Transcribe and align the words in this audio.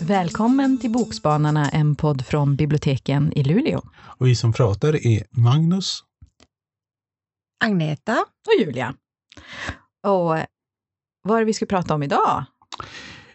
Välkommen 0.00 0.78
till 0.80 0.90
Bokspanarna, 0.90 1.68
en 1.68 1.96
podd 1.96 2.26
från 2.26 2.56
biblioteken 2.56 3.32
i 3.32 3.44
Luleå. 3.44 3.82
Och 3.96 4.26
vi 4.26 4.36
som 4.36 4.52
pratar 4.52 5.06
är 5.06 5.22
Magnus, 5.30 6.02
Agneta 7.64 8.24
och 8.46 8.60
Julia. 8.66 8.94
Och 10.06 10.36
vad 11.22 11.36
är 11.36 11.38
det 11.38 11.44
vi 11.44 11.54
ska 11.54 11.66
prata 11.66 11.94
om 11.94 12.02
idag? 12.02 12.44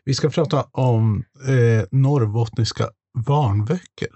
Vi 0.03 0.13
ska 0.13 0.29
prata 0.29 0.63
om 0.63 1.23
eh, 1.47 1.85
norrbottniska 1.91 2.89
barnböcker. 3.27 4.09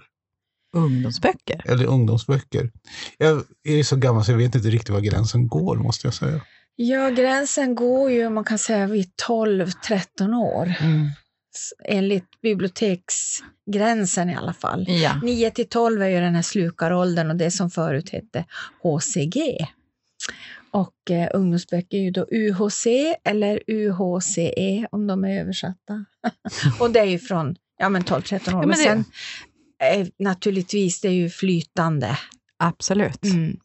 Ungdomsböcker. 0.76 1.62
Eller 1.64 1.84
ungdomsböcker. 1.84 2.70
Jag 3.18 3.42
är 3.64 3.82
så 3.82 3.96
gammal 3.96 4.24
så 4.24 4.30
jag 4.32 4.38
vet 4.38 4.54
inte 4.54 4.68
riktigt 4.68 4.90
var 4.90 5.00
gränsen 5.00 5.48
går, 5.48 5.76
måste 5.76 6.06
jag 6.06 6.14
säga. 6.14 6.40
Ja, 6.76 7.10
gränsen 7.10 7.74
går 7.74 8.10
ju, 8.10 8.28
man 8.30 8.44
kan 8.44 8.58
säga, 8.58 8.86
vid 8.86 9.10
12-13 9.28 10.34
år. 10.36 10.74
Mm. 10.80 11.08
Enligt 11.84 12.40
biblioteksgränsen 12.42 14.30
i 14.30 14.34
alla 14.34 14.52
fall. 14.52 14.84
Ja. 14.88 15.20
9 15.22 15.50
till 15.50 15.68
12 15.68 16.02
är 16.02 16.08
ju 16.08 16.20
den 16.20 16.34
här 16.34 16.42
slukaråldern 16.42 17.30
och 17.30 17.36
det 17.36 17.50
som 17.50 17.70
förut 17.70 18.10
hette 18.10 18.44
HCG. 18.82 19.66
Och 20.70 21.10
eh, 21.10 21.28
ungdomsböcker 21.34 21.98
är 21.98 22.02
ju 22.02 22.10
då 22.10 22.26
UHC 22.30 22.86
eller 23.24 23.60
UHCE 23.66 24.86
om 24.90 25.06
de 25.06 25.24
är 25.24 25.40
översatta. 25.40 26.04
och 26.80 26.90
det 26.90 27.00
är 27.00 27.04
ju 27.04 27.18
från 27.18 27.56
ja, 27.78 27.88
men 27.88 28.02
12-13 28.02 28.48
år. 28.54 28.58
men 28.58 28.68
men 28.68 28.78
det- 28.78 28.84
sen 28.84 29.04
eh, 29.82 30.06
naturligtvis, 30.18 31.00
det 31.00 31.08
är 31.08 31.12
ju 31.12 31.30
flytande. 31.30 32.18
Absolut. 32.58 33.24
Mm. 33.24 33.56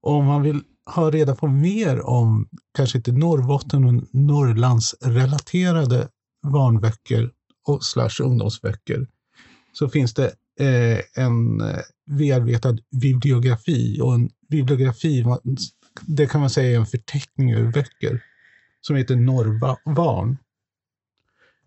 Och 0.00 0.12
om 0.12 0.26
man 0.26 0.42
vill 0.42 0.62
ha 0.86 1.10
reda 1.10 1.34
på 1.34 1.46
mer 1.48 2.06
om, 2.06 2.48
kanske 2.76 2.98
inte 2.98 3.12
Norrbotten, 3.12 3.84
men 3.84 4.06
Norrlandsrelaterade 4.12 6.08
barnböcker 6.52 7.30
och 7.66 7.84
slash 7.84 8.22
ungdomsböcker, 8.22 9.06
så 9.72 9.88
finns 9.88 10.14
det 10.14 10.26
eh, 10.60 11.24
en 11.24 11.60
eh, 11.60 11.78
bearbetad 12.06 12.76
bibliografi. 13.00 14.00
Och 14.00 14.14
en 14.14 14.30
bibliografi, 14.50 15.24
det 16.02 16.26
kan 16.26 16.40
man 16.40 16.50
säga 16.50 16.70
är 16.70 16.80
en 16.80 16.86
förteckning 16.86 17.54
över 17.54 17.72
böcker, 17.72 18.22
som 18.80 18.96
heter 18.96 19.16
Norrbarn. 19.16 20.38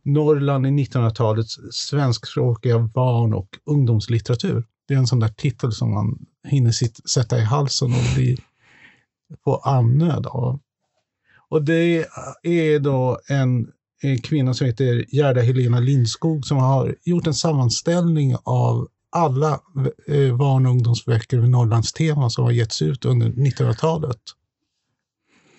Norrland 0.08 0.66
i 0.66 0.70
1900-talets 0.70 1.58
svenskspråkiga 1.72 2.80
barn 2.80 3.34
och 3.34 3.48
ungdomslitteratur. 3.66 4.64
Det 4.88 4.94
är 4.94 4.98
en 4.98 5.08
sån 5.08 5.20
där 5.20 5.28
titel 5.28 5.72
som 5.72 5.94
man 5.94 6.26
hinner 6.48 6.72
sitt, 6.72 7.10
sätta 7.10 7.38
i 7.40 7.44
halsen 7.44 7.94
och 7.94 8.16
bli 8.16 8.38
på 9.44 9.56
annöd 9.56 10.28
av. 10.28 10.60
Och 11.50 11.64
det 11.64 12.06
är 12.44 12.80
då 12.80 13.20
en, 13.30 13.68
en 14.02 14.22
kvinna 14.22 14.54
som 14.54 14.68
heter 14.68 15.06
Gerda 15.16 15.42
Helena 15.42 15.80
Lindskog 15.80 16.46
som 16.46 16.58
har 16.58 16.96
gjort 17.04 17.28
en 17.28 17.34
sammanställning 17.34 18.36
av 18.44 18.88
alla 19.12 19.60
eh, 20.08 20.38
barn 20.38 20.66
och 20.66 20.72
ungdomsböcker 20.72 21.40
med 21.40 21.50
Norrlandstema 21.50 22.30
som 22.30 22.44
har 22.44 22.52
getts 22.52 22.82
ut 22.82 23.06
under 23.06 23.28
1900-talet. 23.28 24.22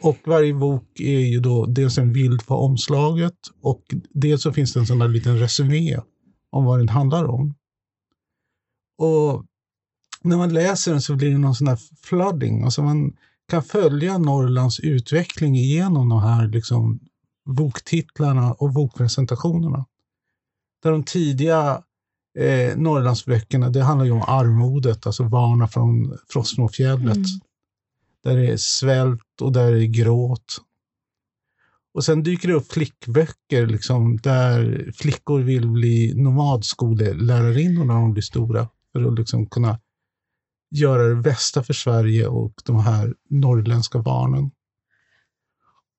Och 0.01 0.19
varje 0.27 0.55
bok 0.55 1.01
är 1.01 1.19
ju 1.19 1.41
då 1.41 1.67
dels 1.67 1.99
en 1.99 2.13
bild 2.13 2.47
på 2.47 2.55
omslaget 2.55 3.35
och 3.63 3.83
dels 4.11 4.43
så 4.43 4.53
finns 4.53 4.73
det 4.73 4.81
en 4.81 4.87
sån 4.87 4.99
där 4.99 5.09
liten 5.09 5.39
resumé 5.39 6.01
om 6.51 6.65
vad 6.65 6.79
den 6.79 6.89
handlar 6.89 7.25
om. 7.25 7.55
Och 8.99 9.45
när 10.23 10.37
man 10.37 10.55
läser 10.55 10.93
den 10.93 11.03
så 11.03 11.17
blir 11.17 11.31
det 11.31 11.39
någon 11.39 11.55
sån 11.55 11.67
där 11.67 11.79
flooding. 12.03 12.63
Alltså 12.63 12.83
man 12.83 13.17
kan 13.49 13.63
följa 13.63 14.19
Norrlands 14.19 14.81
utveckling 14.81 15.55
genom 15.55 16.08
de 16.08 16.20
här 16.20 16.48
liksom 16.48 17.01
boktitlarna 17.48 18.53
och 18.53 18.73
bokpresentationerna. 18.73 19.87
Där 20.83 20.91
de 20.91 21.05
tidiga 21.05 21.83
eh, 22.39 22.77
Norrlandsböckerna, 22.77 23.70
det 23.70 23.83
handlar 23.83 24.05
ju 24.05 24.13
om 24.13 24.23
armodet, 24.27 25.07
alltså 25.07 25.25
barnen 25.25 25.69
från 25.69 26.19
Frostmofjället. 26.29 27.17
Mm. 27.17 27.41
Där 28.28 28.36
det 28.36 28.46
är 28.46 28.56
svält 28.56 29.40
och 29.42 29.52
där 29.52 29.72
det 29.72 29.84
är 29.84 29.86
gråt. 29.86 30.56
Och 31.94 32.05
sen 32.05 32.22
dyker 32.22 32.48
det 32.48 32.55
upp 32.55 32.72
flickböcker 32.72 33.66
liksom, 33.66 34.16
där 34.16 34.90
flickor 34.96 35.40
vill 35.40 35.68
bli 35.68 36.14
nomadskolelärarinnor 36.16 37.84
när 37.84 37.94
de 37.94 38.12
blir 38.12 38.22
stora. 38.22 38.68
För 38.92 39.05
att 39.05 39.18
liksom 39.18 39.46
kunna 39.46 39.80
göra 40.70 41.08
det 41.08 41.22
bästa 41.22 41.62
för 41.62 41.74
Sverige 41.74 42.27
och 42.27 42.52
de 42.64 42.80
här 42.80 43.14
norrländska 43.30 43.98
barnen. 43.98 44.50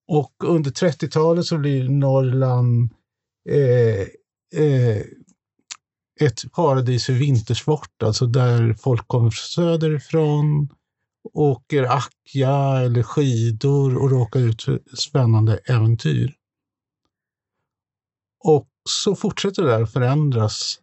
Och 0.07 0.33
under 0.43 0.71
30-talet 0.71 1.45
så 1.45 1.57
blir 1.57 1.89
Norrland 1.89 2.93
eh, 3.49 4.01
eh, 4.63 5.01
ett 6.19 6.51
paradis 6.51 7.05
för 7.05 7.13
vintersport, 7.13 8.03
alltså 8.03 8.25
där 8.25 8.73
folk 8.73 9.07
kommer 9.07 9.29
söderifrån, 9.29 10.69
åker 11.33 11.83
ackja 11.83 12.79
eller 12.79 13.03
skidor 13.03 13.97
och 13.97 14.11
råkar 14.11 14.39
ut 14.39 14.63
för 14.63 14.79
spännande 14.97 15.57
äventyr. 15.57 16.35
Och 18.43 18.67
så 18.89 19.15
fortsätter 19.15 19.63
det 19.63 19.69
där 19.69 19.83
att 19.83 19.93
förändras. 19.93 20.79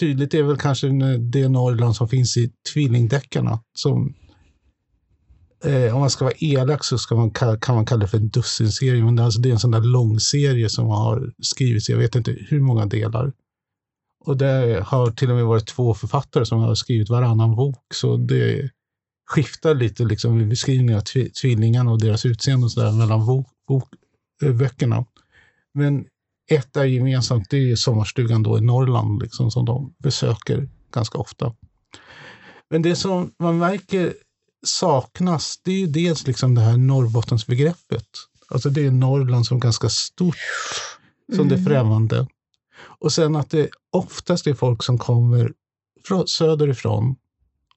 Tydligt 0.00 0.34
är 0.34 0.42
väl 0.42 0.56
kanske 0.56 0.88
det 1.18 1.48
Norrland 1.48 1.96
som 1.96 2.08
finns 2.08 2.36
i 2.36 2.52
tvillingdeckarna. 2.72 3.60
Som, 3.74 4.14
eh, 5.64 5.94
om 5.94 6.00
man 6.00 6.10
ska 6.10 6.24
vara 6.24 6.34
elak 6.38 6.84
så 6.84 6.98
ska 6.98 7.14
man, 7.14 7.30
kan 7.30 7.74
man 7.74 7.86
kalla 7.86 8.00
det 8.00 8.08
för 8.08 8.18
en 8.18 8.28
dussinserie, 8.28 9.04
men 9.04 9.16
det 9.16 9.22
är, 9.22 9.24
alltså, 9.24 9.40
det 9.40 9.48
är 9.48 9.52
en 9.52 9.58
sån 9.58 9.70
där 9.70 9.80
långserie 9.80 10.68
som 10.68 10.86
har 10.86 11.32
skrivits 11.42 11.88
i, 11.88 11.92
jag 11.92 11.98
vet 11.98 12.14
inte 12.14 12.36
hur 12.48 12.60
många 12.60 12.86
delar. 12.86 13.32
Och 14.24 14.36
det 14.36 14.82
har 14.86 15.10
till 15.10 15.30
och 15.30 15.36
med 15.36 15.44
varit 15.44 15.66
två 15.66 15.94
författare 15.94 16.46
som 16.46 16.60
har 16.60 16.74
skrivit 16.74 17.08
varannan 17.08 17.56
bok, 17.56 17.94
så 17.94 18.16
det 18.16 18.70
skiftar 19.28 19.74
lite 19.74 20.04
liksom 20.04 20.40
i 20.40 20.46
beskrivningen 20.46 20.96
av 20.96 21.02
tvi- 21.02 21.32
tvillingarna 21.32 21.90
och 21.90 22.00
deras 22.00 22.26
utseende 22.26 22.64
och 22.64 22.72
så 22.72 22.80
där 22.80 22.92
mellan 22.92 23.44
eh, 24.42 24.52
böckerna. 24.52 25.04
Men 25.74 26.06
ett 26.50 26.76
är 26.76 26.84
gemensamt, 26.84 27.50
det 27.50 27.70
är 27.70 27.76
sommarstugan 27.76 28.42
då 28.42 28.58
i 28.58 28.60
Norrland 28.60 29.22
liksom, 29.22 29.50
som 29.50 29.64
de 29.64 29.94
besöker 29.98 30.68
ganska 30.92 31.18
ofta. 31.18 31.54
Men 32.70 32.82
det 32.82 32.96
som 32.96 33.32
man 33.38 33.58
märker 33.58 34.14
saknas, 34.66 35.60
det 35.64 35.72
är 35.72 35.78
ju 35.78 35.86
dels 35.86 36.26
liksom 36.26 36.54
det 36.54 36.60
här 36.60 36.76
Norrbottensbegreppet. 36.76 38.06
Alltså 38.48 38.70
det 38.70 38.86
är 38.86 38.90
Norrland 38.90 39.46
som 39.46 39.60
ganska 39.60 39.88
stort, 39.88 40.36
som 41.36 41.48
det 41.48 41.54
Mm. 41.54 41.66
främmande. 41.66 42.26
Och 43.00 43.12
sen 43.12 43.36
att 43.36 43.50
det 43.50 43.68
oftast 43.92 44.46
är 44.46 44.54
folk 44.54 44.82
som 44.82 44.98
kommer 44.98 45.52
från, 46.04 46.28
söderifrån 46.28 47.16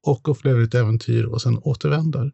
och 0.03 0.29
upplever 0.29 0.62
ett 0.62 0.75
äventyr 0.75 1.25
och 1.25 1.41
sen 1.41 1.57
återvänder. 1.57 2.31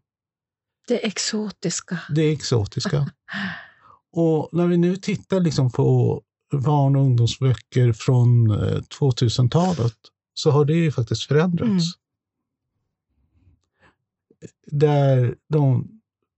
Det 0.88 1.06
exotiska. 1.08 2.00
Det 2.10 2.22
är 2.22 2.34
exotiska. 2.34 3.12
Och 4.12 4.50
när 4.52 4.68
vi 4.68 4.78
nu 4.78 4.96
tittar 4.96 5.40
liksom 5.40 5.72
på 5.72 6.22
barn 6.52 6.96
och 6.96 7.02
ungdomsböcker 7.02 7.94
från 7.94 8.52
eh, 8.52 8.82
2000-talet 9.00 9.96
så 10.34 10.52
har 10.52 10.66
det 10.66 10.74
ju 10.74 10.92
faktiskt 10.92 11.24
förändrats. 11.24 11.70
Mm. 11.70 11.82
Där 14.68 15.36
de, 15.50 15.88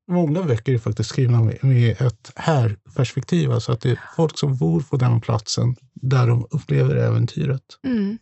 många 0.07 0.43
böcker 0.43 0.73
är 0.73 0.77
faktiskt 0.77 1.09
skrivna 1.09 1.43
med, 1.43 1.63
med 1.63 2.01
ett 2.01 2.31
här-perspektiv, 2.35 3.51
alltså 3.51 3.71
att 3.71 3.81
det 3.81 3.91
är 3.91 3.99
folk 4.15 4.39
som 4.39 4.57
bor 4.57 4.81
på 4.81 4.97
den 4.97 5.21
platsen 5.21 5.75
där 5.93 6.27
de 6.27 6.47
upplever 6.51 6.95
äventyret. 6.95 7.63
Mm. 7.83 8.17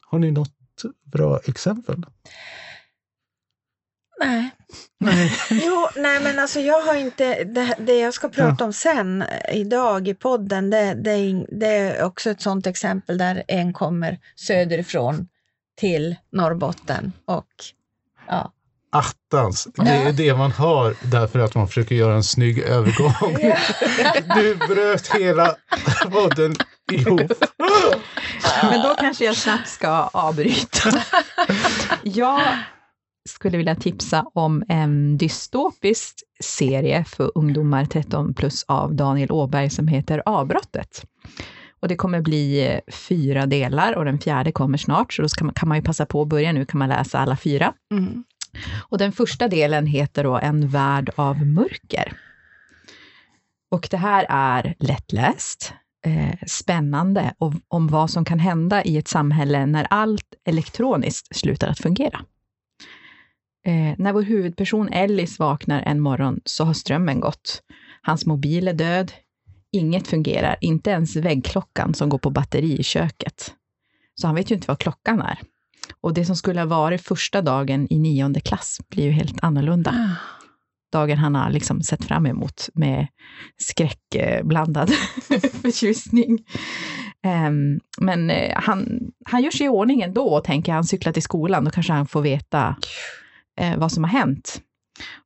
Har 0.00 0.18
ni 0.18 0.30
något 0.30 0.59
bra 1.04 1.40
exempel? 1.46 2.04
Nej. 4.20 4.50
Nej. 5.00 5.32
Jo, 5.50 5.88
nej 5.96 6.20
men 6.22 6.38
alltså 6.38 6.60
jag 6.60 6.82
har 6.82 6.94
inte, 6.94 7.44
det, 7.44 7.74
det 7.78 7.98
jag 7.98 8.14
ska 8.14 8.28
prata 8.28 8.64
om 8.64 8.72
sen 8.72 9.24
idag 9.52 10.08
i 10.08 10.14
podden, 10.14 10.70
det, 10.70 10.94
det, 10.94 11.46
det 11.48 11.66
är 11.66 12.04
också 12.04 12.30
ett 12.30 12.42
sådant 12.42 12.66
exempel 12.66 13.18
där 13.18 13.42
en 13.48 13.72
kommer 13.72 14.18
söderifrån 14.36 15.28
till 15.76 16.16
Norrbotten 16.32 17.12
och 17.24 17.46
ja. 18.28 18.52
Attans, 18.92 19.68
det 19.74 19.90
är 19.90 20.12
det 20.12 20.36
man 20.36 20.52
har 20.52 20.94
därför 21.02 21.38
att 21.38 21.54
man 21.54 21.68
försöker 21.68 21.94
göra 21.94 22.14
en 22.14 22.24
snygg 22.24 22.58
övergång. 22.58 23.36
Du 24.34 24.54
bröt 24.54 25.08
hela 25.14 25.56
podden 26.12 26.54
ihop. 26.92 27.32
Men 28.62 28.82
då 28.82 28.94
kanske 28.98 29.24
jag 29.24 29.36
snabbt 29.36 29.68
ska 29.68 29.88
avbryta. 30.12 30.90
Jag 32.02 32.40
skulle 33.28 33.58
vilja 33.58 33.74
tipsa 33.74 34.24
om 34.34 34.64
en 34.68 35.18
dystopisk 35.18 36.14
serie 36.42 37.04
för 37.04 37.32
ungdomar 37.34 37.84
13 37.84 38.34
plus 38.34 38.64
av 38.68 38.94
Daniel 38.94 39.32
Åberg 39.32 39.70
som 39.70 39.88
heter 39.88 40.22
Avbrottet. 40.26 41.04
Och 41.80 41.88
det 41.88 41.96
kommer 41.96 42.20
bli 42.20 42.66
eh, 42.68 42.94
fyra 42.94 43.46
delar 43.46 43.96
och 43.96 44.04
den 44.04 44.18
fjärde 44.18 44.52
kommer 44.52 44.78
snart, 44.78 45.12
så 45.12 45.22
då 45.22 45.28
man, 45.40 45.54
kan 45.54 45.68
man 45.68 45.78
ju 45.78 45.84
passa 45.84 46.06
på 46.06 46.22
att 46.22 46.28
börja 46.28 46.52
nu, 46.52 46.64
kan 46.64 46.78
man 46.78 46.88
läsa 46.88 47.18
alla 47.18 47.36
fyra. 47.36 47.72
Mm. 47.92 48.24
Och 48.88 48.98
den 48.98 49.12
första 49.12 49.48
delen 49.48 49.86
heter 49.86 50.24
då 50.24 50.38
En 50.38 50.68
värld 50.68 51.10
av 51.16 51.46
mörker. 51.46 52.12
Och 53.70 53.88
det 53.90 53.96
här 53.96 54.26
är 54.28 54.74
lättläst, 54.78 55.72
eh, 56.06 56.38
spännande 56.46 57.34
och 57.38 57.54
om 57.68 57.88
vad 57.88 58.10
som 58.10 58.24
kan 58.24 58.38
hända 58.38 58.84
i 58.84 58.96
ett 58.96 59.08
samhälle 59.08 59.66
när 59.66 59.86
allt 59.90 60.34
elektroniskt 60.44 61.36
slutar 61.36 61.68
att 61.68 61.78
fungera. 61.78 62.24
Eh, 63.66 63.94
när 63.98 64.12
vår 64.12 64.22
huvudperson 64.22 64.88
Ellis 64.88 65.38
vaknar 65.38 65.82
en 65.82 66.00
morgon 66.00 66.40
så 66.44 66.64
har 66.64 66.74
strömmen 66.74 67.20
gått. 67.20 67.62
Hans 68.02 68.26
mobil 68.26 68.68
är 68.68 68.72
död. 68.72 69.12
Inget 69.72 70.08
fungerar, 70.08 70.56
inte 70.60 70.90
ens 70.90 71.16
väggklockan 71.16 71.94
som 71.94 72.08
går 72.08 72.18
på 72.18 72.30
batteri 72.30 72.78
i 72.78 72.82
köket. 72.82 73.54
Så 74.14 74.26
han 74.26 74.36
vet 74.36 74.50
ju 74.50 74.54
inte 74.54 74.68
vad 74.68 74.78
klockan 74.78 75.22
är. 75.22 75.38
Och 76.00 76.14
det 76.14 76.24
som 76.24 76.36
skulle 76.36 76.60
ha 76.60 76.66
varit 76.66 77.00
första 77.00 77.42
dagen 77.42 77.86
i 77.90 77.98
nionde 77.98 78.40
klass 78.40 78.78
blir 78.88 79.04
ju 79.04 79.10
helt 79.10 79.44
annorlunda. 79.44 79.90
Ah. 79.90 80.40
Dagen 80.92 81.18
han 81.18 81.34
har 81.34 81.50
liksom 81.50 81.82
sett 81.82 82.04
fram 82.04 82.26
emot 82.26 82.68
med 82.74 83.06
skräckblandad 83.56 84.90
förtjusning. 85.62 86.38
Ehm, 87.22 87.80
men 88.00 88.30
eh, 88.30 88.52
han, 88.56 89.10
han 89.24 89.42
gör 89.42 89.50
sig 89.50 89.66
i 89.66 89.68
ordning 89.68 90.00
ändå 90.00 90.40
tänker 90.40 90.72
han 90.72 90.84
cyklar 90.84 91.12
till 91.12 91.22
skolan, 91.22 91.64
då 91.64 91.70
kanske 91.70 91.92
han 91.92 92.06
får 92.06 92.22
veta 92.22 92.76
eh, 93.60 93.78
vad 93.78 93.92
som 93.92 94.04
har 94.04 94.10
hänt. 94.10 94.62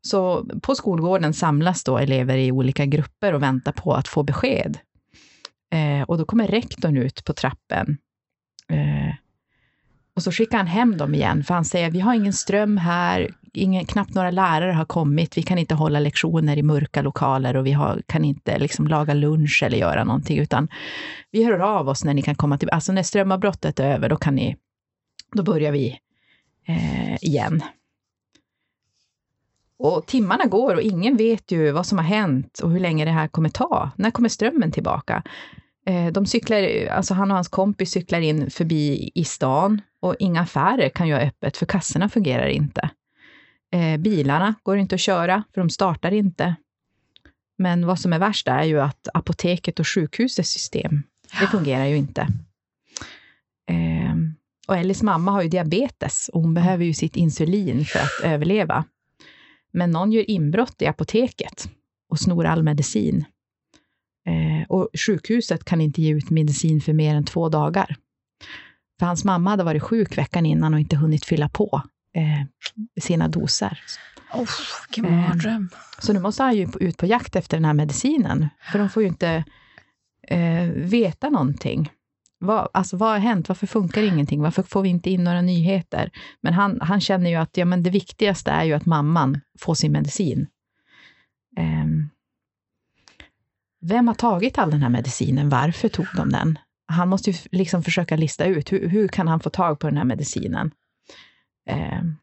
Så 0.00 0.46
på 0.62 0.74
skolgården 0.74 1.34
samlas 1.34 1.84
då 1.84 1.98
elever 1.98 2.36
i 2.36 2.52
olika 2.52 2.86
grupper 2.86 3.32
och 3.32 3.42
väntar 3.42 3.72
på 3.72 3.94
att 3.94 4.08
få 4.08 4.22
besked. 4.22 4.78
Eh, 5.74 6.02
och 6.02 6.18
då 6.18 6.24
kommer 6.24 6.46
rektorn 6.46 6.96
ut 6.96 7.24
på 7.24 7.32
trappen. 7.32 7.98
Eh, 8.70 9.14
och 10.16 10.22
så 10.22 10.32
skickar 10.32 10.58
han 10.58 10.66
hem 10.66 10.96
dem 10.96 11.14
igen, 11.14 11.44
för 11.44 11.54
han 11.54 11.64
säger 11.64 11.90
vi 11.90 12.00
har 12.00 12.14
ingen 12.14 12.32
ström 12.32 12.76
här, 12.76 13.34
ingen, 13.52 13.86
knappt 13.86 14.14
några 14.14 14.30
lärare 14.30 14.72
har 14.72 14.84
kommit, 14.84 15.38
vi 15.38 15.42
kan 15.42 15.58
inte 15.58 15.74
hålla 15.74 16.00
lektioner 16.00 16.56
i 16.56 16.62
mörka 16.62 17.02
lokaler 17.02 17.56
och 17.56 17.66
vi 17.66 17.72
har, 17.72 18.02
kan 18.06 18.24
inte 18.24 18.58
liksom 18.58 18.86
laga 18.86 19.14
lunch 19.14 19.62
eller 19.62 19.78
göra 19.78 20.04
någonting, 20.04 20.38
utan 20.38 20.68
vi 21.30 21.44
hör 21.44 21.58
av 21.58 21.88
oss 21.88 22.04
när 22.04 22.14
ni 22.14 22.22
kan 22.22 22.34
komma 22.34 22.58
till, 22.58 22.70
alltså 22.70 22.92
när 22.92 23.02
strömavbrottet 23.02 23.80
är 23.80 23.94
över, 23.94 24.08
då 24.08 24.16
kan 24.16 24.34
ni, 24.34 24.56
då 25.32 25.42
börjar 25.42 25.72
vi 25.72 25.98
eh, 26.66 27.24
igen. 27.24 27.62
Och 29.78 30.06
timmarna 30.06 30.44
går 30.44 30.74
och 30.74 30.82
ingen 30.82 31.16
vet 31.16 31.52
ju 31.52 31.70
vad 31.70 31.86
som 31.86 31.98
har 31.98 32.04
hänt 32.04 32.58
och 32.62 32.70
hur 32.70 32.80
länge 32.80 33.04
det 33.04 33.10
här 33.10 33.28
kommer 33.28 33.48
ta. 33.48 33.90
När 33.96 34.10
kommer 34.10 34.28
strömmen 34.28 34.72
tillbaka? 34.72 35.22
Eh, 35.86 36.06
de 36.06 36.26
cyklar, 36.26 36.86
alltså 36.86 37.14
han 37.14 37.30
och 37.30 37.36
hans 37.36 37.48
kompis 37.48 37.90
cyklar 37.90 38.20
in 38.20 38.50
förbi 38.50 39.10
i 39.14 39.24
stan 39.24 39.80
och 40.04 40.16
inga 40.18 40.40
affärer 40.40 40.88
kan 40.88 41.08
ju 41.08 41.14
ha 41.14 41.20
öppet 41.20 41.56
för 41.56 41.66
kassorna 41.66 42.08
fungerar 42.08 42.46
inte. 42.46 42.90
Eh, 43.72 43.96
bilarna 43.96 44.54
går 44.62 44.78
inte 44.78 44.94
att 44.94 45.00
köra 45.00 45.44
för 45.54 45.60
de 45.60 45.70
startar 45.70 46.12
inte. 46.12 46.54
Men 47.58 47.86
vad 47.86 47.98
som 47.98 48.12
är 48.12 48.18
värst 48.18 48.48
är 48.48 48.62
ju 48.62 48.80
att 48.80 49.08
apoteket 49.14 49.80
och 49.80 49.88
sjukhusets 49.88 50.50
system, 50.50 51.02
det 51.40 51.46
fungerar 51.46 51.84
ju 51.84 51.96
inte. 51.96 52.20
Eh, 53.70 54.14
och 54.68 54.76
Ellis 54.76 55.02
mamma 55.02 55.30
har 55.30 55.42
ju 55.42 55.48
diabetes 55.48 56.30
och 56.32 56.40
hon 56.40 56.54
behöver 56.54 56.84
ju 56.84 56.94
sitt 56.94 57.16
insulin 57.16 57.84
för 57.84 57.98
att 57.98 58.32
överleva. 58.32 58.84
Men 59.72 59.90
någon 59.90 60.12
gör 60.12 60.30
inbrott 60.30 60.82
i 60.82 60.86
apoteket 60.86 61.68
och 62.10 62.20
snor 62.20 62.46
all 62.46 62.62
medicin. 62.62 63.24
Eh, 64.26 64.66
och 64.68 64.88
sjukhuset 65.06 65.64
kan 65.64 65.80
inte 65.80 66.02
ge 66.02 66.14
ut 66.14 66.30
medicin 66.30 66.80
för 66.80 66.92
mer 66.92 67.14
än 67.14 67.24
två 67.24 67.48
dagar. 67.48 67.96
För 68.98 69.06
hans 69.06 69.24
mamma 69.24 69.50
hade 69.50 69.64
varit 69.64 69.82
sjuk 69.82 70.18
veckan 70.18 70.46
innan 70.46 70.74
och 70.74 70.80
inte 70.80 70.96
hunnit 70.96 71.24
fylla 71.24 71.48
på 71.48 71.82
eh, 72.14 72.46
sina 73.00 73.28
doser. 73.28 73.80
Oh, 74.32 74.48
vilken 74.88 75.04
Eh, 75.04 75.28
mardröm. 75.28 75.68
Så 75.98 76.12
nu 76.12 76.20
måste 76.20 76.42
han 76.42 76.56
ju 76.56 76.68
ut 76.80 76.96
på 76.96 77.06
jakt 77.06 77.36
efter 77.36 77.56
den 77.56 77.64
här 77.64 77.74
medicinen, 77.74 78.48
för 78.72 78.78
de 78.78 78.88
får 78.88 79.02
ju 79.02 79.08
inte 79.08 79.44
eh, 80.28 80.68
veta 80.74 81.30
någonting. 81.30 81.90
Vad, 82.38 82.68
alltså, 82.72 82.96
vad 82.96 83.08
har 83.08 83.18
hänt? 83.18 83.48
Varför 83.48 83.66
funkar 83.66 84.02
ingenting? 84.02 84.42
Varför 84.42 84.62
får 84.62 84.82
vi 84.82 84.88
inte 84.88 85.10
in 85.10 85.24
några 85.24 85.42
nyheter? 85.42 86.10
Men 86.40 86.54
han, 86.54 86.78
han 86.80 87.00
känner 87.00 87.30
ju 87.30 87.36
att 87.36 87.56
ja, 87.56 87.64
men 87.64 87.82
det 87.82 87.90
viktigaste 87.90 88.50
är 88.50 88.64
ju 88.64 88.72
att 88.72 88.86
mamman 88.86 89.40
får 89.60 89.74
sin 89.74 89.92
medicin. 89.92 90.46
Ehm, 91.56 92.08
vem 93.80 94.08
har 94.08 94.14
tagit 94.14 94.58
all 94.58 94.70
den 94.70 94.82
här 94.82 94.88
medicinen? 94.88 95.48
Varför 95.48 95.88
tog 95.88 96.06
de 96.16 96.30
den? 96.30 96.58
Han 96.86 97.08
måste 97.08 97.30
ju 97.30 97.36
liksom 97.52 97.82
försöka 97.82 98.16
lista 98.16 98.44
ut, 98.44 98.72
hur, 98.72 98.88
hur 98.88 99.08
kan 99.08 99.28
han 99.28 99.40
få 99.40 99.50
tag 99.50 99.78
på 99.78 99.86
den 99.86 99.96
här 99.96 100.04
medicinen? 100.04 100.70
Ehm, 101.70 102.16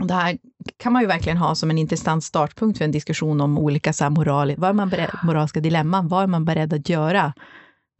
och 0.00 0.06
det 0.06 0.14
här 0.14 0.38
kan 0.76 0.92
man 0.92 1.02
ju 1.02 1.08
verkligen 1.08 1.36
ha 1.38 1.54
som 1.54 1.70
en 1.70 1.78
intressant 1.78 2.24
startpunkt 2.24 2.78
för 2.78 2.84
en 2.84 2.90
diskussion 2.90 3.40
om 3.40 3.58
olika 3.58 3.92
så 3.92 4.10
moral, 4.10 4.54
vad 4.56 4.70
är 4.70 4.74
man 4.74 4.88
beredd, 4.88 5.10
moraliska 5.22 5.60
dilemman, 5.60 6.08
vad 6.08 6.22
är 6.22 6.26
man 6.26 6.44
beredd 6.44 6.72
att 6.72 6.88
göra 6.88 7.32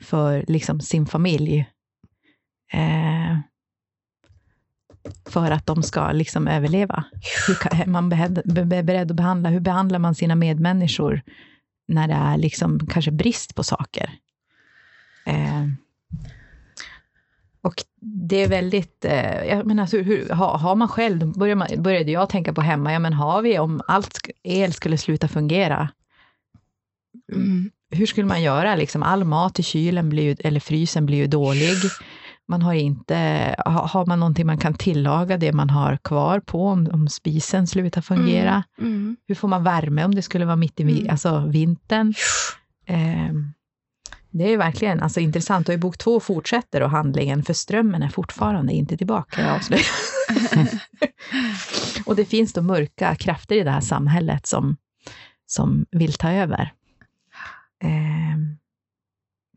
för 0.02 0.44
liksom 0.48 0.80
sin 0.80 1.06
familj? 1.06 1.58
Eh, 2.72 3.38
för 5.26 5.50
att 5.50 5.66
de 5.66 5.82
ska 5.82 6.12
liksom 6.12 6.48
överleva. 6.48 7.04
Hur 7.48 7.54
kan, 7.54 7.80
är 7.80 7.86
man 7.86 8.08
beredd, 8.08 8.42
be- 8.44 8.82
beredd 8.82 9.10
att 9.10 9.16
behandla, 9.16 9.48
hur 9.48 9.60
behandlar 9.60 9.98
man 9.98 10.14
sina 10.14 10.34
medmänniskor 10.34 11.22
när 11.88 12.08
det 12.08 12.14
är 12.14 12.36
liksom 12.36 12.86
kanske 12.86 13.10
brist 13.10 13.54
på 13.54 13.62
saker? 13.62 14.10
Eh, 15.26 15.66
och 17.62 17.74
det 18.00 18.42
är 18.42 18.48
väldigt, 18.48 19.04
eh, 19.04 19.44
jag 19.44 19.66
menar, 19.66 19.82
alltså, 19.82 19.96
hur, 19.98 20.28
har, 20.28 20.58
har 20.58 20.74
man 20.76 20.88
själv, 20.88 21.18
då 21.18 21.26
börjar 21.26 21.56
man, 21.56 21.68
började 21.78 22.10
jag 22.12 22.28
tänka 22.28 22.52
på 22.52 22.60
hemma, 22.60 22.92
ja 22.92 22.98
men 22.98 23.12
har 23.12 23.42
vi, 23.42 23.58
om 23.58 23.80
allt 23.88 24.18
el 24.42 24.72
skulle 24.72 24.98
sluta 24.98 25.28
fungera, 25.28 25.88
Mm. 27.32 27.70
hur 27.90 28.06
skulle 28.06 28.26
man 28.26 28.42
göra? 28.42 28.74
Liksom, 28.76 29.02
all 29.02 29.24
mat 29.24 29.58
i 29.58 29.62
kylen 29.62 30.08
blir 30.08 30.22
ju, 30.22 30.36
eller 30.40 30.60
frysen 30.60 31.06
blir 31.06 31.18
ju 31.18 31.26
dålig. 31.26 31.74
Man 32.48 32.62
har 32.62 32.74
inte, 32.74 33.14
ha- 33.64 33.86
har 33.86 34.06
man 34.06 34.20
någonting 34.20 34.46
man 34.46 34.58
kan 34.58 34.74
tillaga 34.74 35.36
det 35.36 35.52
man 35.52 35.70
har 35.70 35.96
kvar 35.96 36.40
på, 36.40 36.66
om, 36.68 36.88
om 36.92 37.08
spisen 37.08 37.66
slutar 37.66 38.00
fungera? 38.00 38.64
Mm. 38.78 39.16
Hur 39.26 39.34
får 39.34 39.48
man 39.48 39.62
värme 39.64 40.04
om 40.04 40.14
det 40.14 40.22
skulle 40.22 40.44
vara 40.44 40.56
mitt 40.56 40.80
i 40.80 40.82
Mm. 40.82 41.06
alltså, 41.10 41.46
vintern? 41.46 42.14
Ehm, 42.86 43.52
det 44.38 44.52
är 44.52 44.58
verkligen 44.58 45.00
alltså, 45.00 45.20
intressant. 45.20 45.68
Och 45.68 45.74
i 45.74 45.78
bok 45.78 45.98
två 45.98 46.20
fortsätter 46.20 46.80
då 46.80 46.86
handlingen, 46.86 47.42
för 47.42 47.52
strömmen 47.52 48.02
är 48.02 48.08
fortfarande 48.08 48.72
inte 48.72 48.96
tillbaka, 48.96 49.42
jag 49.42 49.56
avslöjar. 49.56 49.86
och 52.06 52.16
det 52.16 52.24
finns 52.24 52.52
då 52.52 52.62
mörka 52.62 53.14
krafter 53.14 53.56
i 53.56 53.62
det 53.62 53.70
här 53.70 53.80
samhället 53.80 54.46
som, 54.46 54.76
som 55.46 55.86
vill 55.90 56.12
ta 56.12 56.30
över. 56.30 56.72
Ehm, 57.82 58.56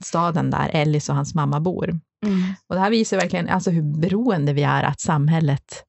staden 0.03 0.49
där 0.49 0.69
Ellis 0.73 1.09
och 1.09 1.15
hans 1.15 1.35
mamma 1.35 1.59
bor. 1.59 1.99
Mm. 2.25 2.53
Och 2.67 2.75
det 2.75 2.81
här 2.81 2.89
visar 2.89 3.17
verkligen 3.17 3.49
alltså, 3.49 3.71
hur 3.71 3.99
beroende 3.99 4.53
vi 4.53 4.63
är 4.63 4.83
att 4.83 4.99
samhället 4.99 5.83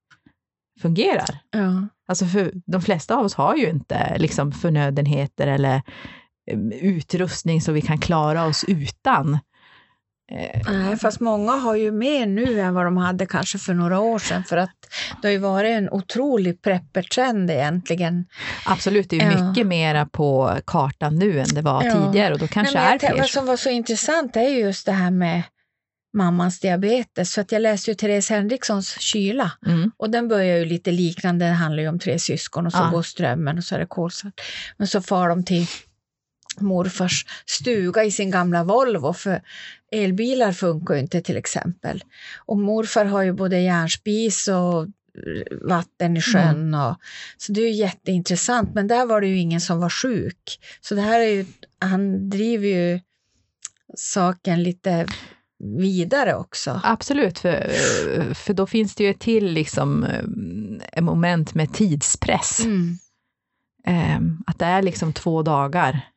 fungerar. 0.80 1.38
Ja. 1.50 1.88
Alltså 2.08 2.26
för 2.26 2.52
de 2.66 2.82
flesta 2.82 3.16
av 3.16 3.24
oss 3.24 3.34
har 3.34 3.56
ju 3.56 3.70
inte 3.70 4.18
liksom 4.18 4.52
förnödenheter 4.52 5.46
eller 5.46 5.82
utrustning 6.82 7.60
så 7.62 7.72
vi 7.72 7.80
kan 7.82 7.98
klara 7.98 8.44
oss 8.46 8.64
utan. 8.68 9.38
Eh, 10.32 10.72
Nej, 10.72 10.96
fast 10.96 11.20
många 11.20 11.52
har 11.52 11.74
ju 11.76 11.90
mer 11.92 12.26
nu 12.26 12.60
än 12.60 12.74
vad 12.74 12.84
de 12.84 12.96
hade 12.96 13.26
kanske 13.26 13.58
för 13.58 13.74
några 13.74 14.00
år 14.00 14.18
sedan, 14.18 14.44
för 14.44 14.56
att 14.56 14.70
det 15.22 15.28
har 15.28 15.32
ju 15.32 15.38
varit 15.38 15.70
en 15.70 15.90
otrolig 15.90 16.62
preppertrend 16.62 17.50
egentligen. 17.50 18.24
absolut, 18.66 19.10
det 19.10 19.16
är 19.20 19.30
ju 19.30 19.38
Ja. 19.38 19.48
mycket 19.48 19.66
mera 19.66 20.06
på 20.06 20.58
kartan 20.66 21.16
nu 21.18 21.40
än 21.40 21.54
det 21.54 21.62
var 21.62 21.84
Ja. 21.84 21.92
tidigare 22.06 22.32
och 22.34 22.40
då 22.40 22.46
kanske 22.48 22.80
Nej, 22.80 22.94
är 22.94 22.98
fler. 22.98 23.18
Vad 23.18 23.28
som 23.30 23.46
var 23.46 23.56
så 23.56 23.70
intressant 23.70 24.36
är 24.36 24.48
ju 24.48 24.58
just 24.58 24.86
det 24.86 24.92
här 24.92 25.10
med 25.10 25.42
mammans 26.16 26.60
diabetes, 26.60 27.34
för 27.34 27.40
att 27.42 27.52
jag 27.52 27.62
läste 27.62 27.90
ju 27.90 27.94
Therese 27.94 28.30
Henrikssons 28.30 29.00
Kyla 29.00 29.52
Mm, 29.66 29.90
och 29.96 30.10
den 30.10 30.28
börjar 30.28 30.58
ju 30.58 30.64
lite 30.64 30.90
liknande, 30.92 31.44
det 31.44 31.52
handlar 31.52 31.82
ju 31.82 31.88
om 31.88 31.98
tre 31.98 32.18
syskon 32.18 32.66
och 32.66 32.72
så 32.72 32.78
Ja. 32.78 32.90
går 32.90 33.02
strömmen 33.02 33.58
och 33.58 33.64
så 33.64 33.74
är 33.74 33.78
det 33.78 33.86
kolsvart. 33.86 34.40
Men 34.76 34.86
så 34.88 35.02
far 35.02 35.28
de 35.28 35.44
till 35.44 35.66
morfars 36.58 37.26
stuga 37.46 38.04
i 38.04 38.10
sin 38.10 38.30
gamla 38.30 38.64
Volvo, 38.64 39.12
för 39.12 39.42
elbilar 39.92 40.52
funkar 40.52 40.94
ju 40.94 41.00
inte 41.00 41.20
till 41.20 41.36
exempel. 41.36 42.04
Och 42.46 42.58
morfar 42.58 43.04
har 43.04 43.22
ju 43.22 43.32
både 43.32 43.60
järnspis 43.60 44.48
och 44.48 44.82
eh, 44.82 45.58
vatten 45.62 46.16
i 46.16 46.20
sjön. 46.20 46.74
Och, 46.74 46.96
så 47.36 47.52
det 47.52 47.60
är 47.60 47.68
ju 47.68 47.74
jätteintressant, 47.74 48.74
men 48.74 48.88
där 48.88 49.06
var 49.06 49.20
det 49.20 49.26
ju 49.26 49.38
ingen 49.38 49.60
som 49.60 49.80
var 49.80 49.90
sjuk. 49.90 50.60
Så 50.80 50.94
det 50.94 51.00
här 51.00 51.20
är 51.20 51.30
ju, 51.30 51.46
han 51.78 52.30
driver 52.30 52.66
ju 52.66 53.00
saken 53.96 54.62
lite 54.62 55.06
vidare 55.78 56.34
också. 56.34 56.80
absolut, 56.84 57.38
för, 57.38 57.70
för 58.34 58.54
då 58.54 58.66
finns 58.66 58.94
det 58.94 59.04
ju 59.04 59.10
ett 59.10 59.20
till 59.20 59.52
liksom, 59.52 60.04
eh, 60.04 60.24
ett 60.92 61.04
moment 61.04 61.54
med 61.54 61.74
tidspress. 61.74 62.64
Mm. 62.64 62.98
Eh, 63.86 64.20
att 64.46 64.58
det 64.58 64.64
är 64.64 64.82
liksom 64.82 65.12
två 65.12 65.42
dagar 65.42 66.10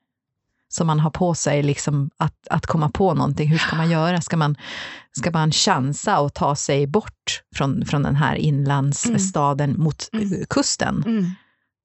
som 0.75 0.87
man 0.87 0.99
har 0.99 1.09
på 1.09 1.35
sig 1.35 1.63
liksom 1.63 2.09
att, 2.17 2.47
att 2.49 2.65
komma 2.65 2.89
på 2.89 3.13
någonting. 3.13 3.49
Hur 3.49 3.57
ska 3.57 3.75
man 3.75 3.89
göra? 3.89 4.21
Ska 4.21 4.37
man, 4.37 4.55
ska 5.11 5.31
man 5.31 5.51
chansa 5.51 6.19
och 6.19 6.33
ta 6.33 6.55
sig 6.55 6.87
bort 6.87 7.41
från, 7.55 7.85
från 7.85 8.03
den 8.03 8.15
här 8.15 8.35
inlandsstaden 8.35 9.69
mm. 9.69 9.83
mot 9.83 10.09
mm. 10.13 10.45
kusten? 10.49 11.03
Mm. 11.05 11.25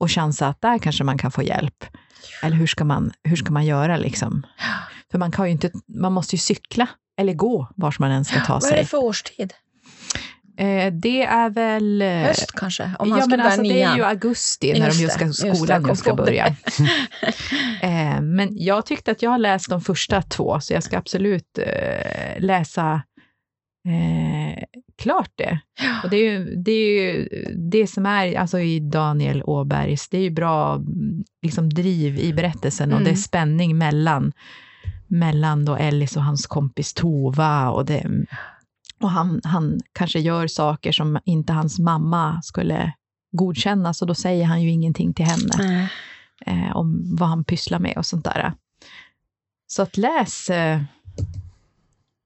Och 0.00 0.10
chansa 0.10 0.48
att 0.48 0.60
där 0.60 0.78
kanske 0.78 1.04
man 1.04 1.18
kan 1.18 1.30
få 1.30 1.42
hjälp. 1.42 1.84
Eller 2.42 2.56
hur 2.56 2.66
ska 2.66 2.84
man, 2.84 3.12
hur 3.22 3.36
ska 3.36 3.52
man 3.52 3.66
göra 3.66 3.96
liksom? 3.96 4.46
För 5.10 5.18
man, 5.18 5.32
kan 5.32 5.46
ju 5.46 5.52
inte, 5.52 5.70
man 5.86 6.12
måste 6.12 6.36
ju 6.36 6.38
cykla 6.38 6.88
eller 7.18 7.34
gå 7.34 7.68
vars 7.76 7.98
man 7.98 8.10
än 8.10 8.24
ska 8.24 8.40
ta 8.40 8.60
sig. 8.60 8.70
Vad 8.70 8.78
är 8.78 8.82
det 8.82 8.88
för 8.88 9.04
årstid? 9.04 9.54
Eh, 10.58 10.92
det 10.92 11.22
är 11.22 11.50
väl... 11.50 12.02
Eh, 12.02 12.08
Höst 12.08 12.52
kanske? 12.52 12.90
Om 12.98 13.08
ja, 13.08 13.26
men 13.26 13.40
alltså, 13.40 13.62
det 13.62 13.82
är 13.82 13.96
ju 13.96 14.04
augusti 14.04 14.72
när 14.72 14.86
Just 14.86 14.98
de 14.98 15.02
just 15.02 15.14
ska, 15.14 15.24
just 15.24 15.56
skolan 15.56 15.86
just 15.88 16.00
ska 16.00 16.14
börja. 16.14 16.46
eh, 17.82 18.20
men 18.20 18.48
jag 18.52 18.86
tyckte 18.86 19.10
att 19.10 19.22
jag 19.22 19.30
har 19.30 19.38
läst 19.38 19.70
de 19.70 19.80
första 19.80 20.22
två, 20.22 20.60
så 20.60 20.72
jag 20.72 20.82
ska 20.82 20.98
absolut 20.98 21.58
eh, 21.58 22.40
läsa 22.40 23.02
eh, 23.88 24.64
klart 25.02 25.30
det. 25.34 25.60
Och 26.04 26.10
det 26.10 26.16
är 26.16 26.30
ju 26.32 26.54
det, 26.56 26.70
är 26.72 27.02
ju 27.02 27.28
det 27.56 27.86
som 27.86 28.06
är 28.06 28.38
alltså 28.38 28.60
i 28.60 28.80
Daniel 28.80 29.42
Åbergs, 29.42 30.08
det 30.08 30.18
är 30.18 30.22
ju 30.22 30.30
bra 30.30 30.80
liksom, 31.42 31.70
driv 31.70 32.18
i 32.18 32.32
berättelsen 32.32 32.92
och 32.92 32.98
det 33.00 33.06
är 33.06 33.08
Mm. 33.08 33.16
spänning 33.16 33.78
mellan, 33.78 34.32
mellan 35.06 35.64
då 35.64 35.76
Ellis 35.76 36.16
och 36.16 36.24
hans 36.24 36.46
kompis 36.46 36.94
Tova. 36.94 37.70
Och, 37.70 37.84
det, 37.86 38.10
och 39.00 39.10
han, 39.10 39.40
han 39.44 39.80
kanske 39.92 40.20
gör 40.20 40.46
saker 40.46 40.92
som 40.92 41.18
inte 41.24 41.52
hans 41.52 41.78
mamma 41.78 42.42
skulle 42.42 42.92
godkänna, 43.32 43.94
så 43.94 44.04
då 44.04 44.14
säger 44.14 44.44
han 44.44 44.62
ju 44.62 44.70
ingenting 44.70 45.14
till 45.14 45.24
henne 45.24 45.88
eh, 46.46 46.76
om 46.76 47.16
vad 47.16 47.28
han 47.28 47.44
pysslar 47.44 47.78
med 47.78 47.96
och 47.96 48.06
sånt 48.06 48.24
där. 48.24 48.52
Så 49.66 49.82
att 49.82 49.96
läs 49.96 50.50
eh, 50.50 50.82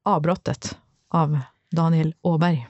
Avbrottet 0.05 0.79
av 1.09 1.39
Daniel 1.71 2.15
Åberg. 2.21 2.69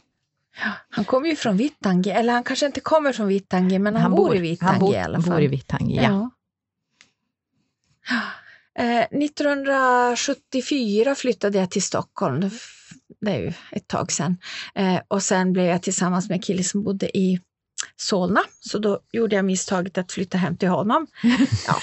Han 0.91 1.05
kommer 1.05 1.29
ju 1.29 1.37
från 1.37 1.57
Vittangi, 1.57 2.11
eller 2.11 2.33
han 2.33 2.45
kanske 2.45 2.67
inte 2.67 2.81
kommer 2.81 3.13
från 3.13 3.29
Vittangi, 3.29 3.79
men 3.79 3.97
han, 3.97 4.11
bor, 4.11 4.37
i 4.37 4.41
Vittangi 4.41 4.73
han 4.73 4.81
bor, 4.81 4.95
i 4.95 4.99
alla 4.99 5.17
han 5.17 5.23
fall. 5.23 5.33
bor 5.33 5.43
i 5.43 5.47
Vittangi, 5.47 5.97
ja. 5.97 6.31
Eh, 8.75 9.01
1974 9.01 11.15
flyttade 11.15 11.59
jag 11.59 11.71
till 11.71 11.83
Stockholm. 11.83 12.51
Det 13.21 13.31
är 13.31 13.39
ju 13.39 13.53
ett 13.73 13.89
tag 13.89 14.13
sedan. 14.13 14.37
Eh, 14.75 15.01
och 15.09 15.23
sen 15.23 15.53
blev 15.53 15.67
jag 15.67 15.83
tillsammans 15.83 16.29
med 16.29 16.37
en 16.37 16.43
kille 16.43 16.63
som 16.65 16.83
bodde 16.83 17.19
i 17.19 17.41
Solna, 17.97 18.41
så 18.61 18.79
då 18.79 19.01
gjorde 19.13 19.37
jag 19.37 19.45
misstaget 19.45 19.99
att 19.99 20.13
flytta 20.13 20.39
hem 20.39 20.57
till 20.57 20.69
honom. 20.69 21.07
Ja, 21.67 21.77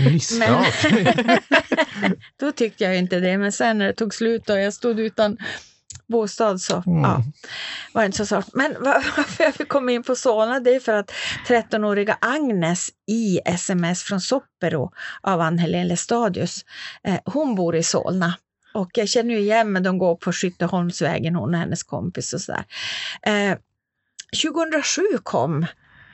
Misstag. 0.00 0.64
då 2.40 2.52
tyckte 2.52 2.84
jag 2.84 2.98
inte 2.98 3.20
det, 3.20 3.38
men 3.38 3.52
sen 3.52 3.78
när 3.78 3.86
det 3.86 3.92
tog 3.92 4.14
slut 4.14 4.50
och 4.50 4.58
jag 4.60 4.74
stod 4.74 5.00
utan 5.00 5.36
bostad 6.08 6.60
så 6.60 6.82
Mm. 6.86 7.02
ja, 7.02 7.22
var 7.92 8.02
det 8.02 8.06
inte 8.06 8.18
så 8.18 8.26
svårt. 8.26 8.54
Men 8.54 8.72
va- 8.82 9.02
varför 9.16 9.44
jag 9.58 9.68
komma 9.68 9.92
in 9.92 10.02
på 10.02 10.16
Solna, 10.16 10.60
det 10.60 10.74
är 10.74 10.80
för 10.80 10.92
att 10.92 11.12
13-åriga 11.48 12.18
Agnes 12.20 12.88
i 13.10 13.40
sms 13.44 14.02
från 14.02 14.20
Soppero 14.20 14.90
av 15.22 15.40
Ann-Helén 15.40 15.88
Lestadius, 15.88 16.64
eh, 17.04 17.18
hon 17.24 17.54
bor 17.54 17.76
i 17.76 17.82
Solna. 17.82 18.34
Och 18.76 18.90
jag 18.94 19.08
känner 19.08 19.34
ju 19.34 19.40
igen 19.40 19.72
mig. 19.72 19.82
de 19.82 19.98
går 19.98 20.16
på 20.16 20.32
Skytteholmsvägen, 20.32 21.36
hon 21.36 21.54
och 21.54 21.60
hennes 21.60 21.82
kompis 21.82 22.32
och 22.32 22.40
sådär. 22.40 22.64
Eh, 23.22 23.58
2007 24.42 25.02
kom 25.22 25.66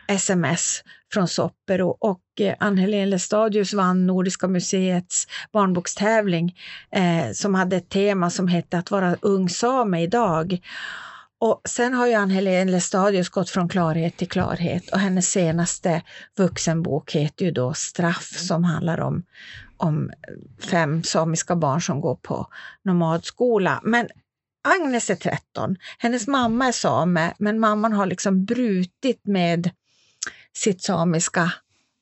sms 0.09 0.83
från 1.13 1.29
Soppero 1.29 1.89
och 1.89 2.21
eh, 2.41 2.53
och 2.53 2.57
Ann-Helén 2.61 3.11
Lestadius 3.11 3.75
vann 3.75 4.07
Nordiska 4.07 4.49
museets 4.49 5.27
barnbokstävling 5.53 6.57
eh, 6.91 7.33
som 7.33 7.55
hade 7.55 7.77
ett 7.77 7.89
tema 7.89 8.31
som 8.31 8.49
hette 8.49 8.79
att 8.79 8.91
vara 8.91 9.17
ung 9.21 9.49
same 9.49 10.03
idag. 10.03 10.61
Och 11.41 11.61
sen 11.69 11.95
har 11.95 12.07
ju 12.07 12.15
Ann-Helén 12.15 12.71
Lestadius 12.71 13.29
gått 13.29 13.51
från 13.51 13.69
klarhet 13.69 14.17
till 14.17 14.29
klarhet 14.29 14.91
och 14.93 14.99
hennes 14.99 15.31
senaste 15.31 16.03
vuxenbok 16.39 17.13
heter 17.13 17.45
ju 17.45 17.51
då 17.51 17.75
Straff 17.75 18.39
som 18.39 18.65
handlar 18.65 19.01
om, 19.01 19.23
om 19.83 20.11
fem 20.71 21.03
samiska 21.03 21.57
barn 21.57 21.83
som 21.83 22.01
går 22.01 22.15
på 22.15 22.47
nomadskola. 22.85 23.81
Men 23.83 24.09
Agnes 24.65 25.11
är 25.11 25.15
13, 25.15 25.77
hennes 25.99 26.27
mamma 26.27 26.67
är 26.67 26.73
same, 26.73 27.35
men 27.39 27.61
mamman 27.61 27.93
har 27.93 28.07
liksom 28.07 28.45
brutit 28.45 29.21
med 29.27 29.71
sitt 30.53 30.83
samiska 30.83 31.53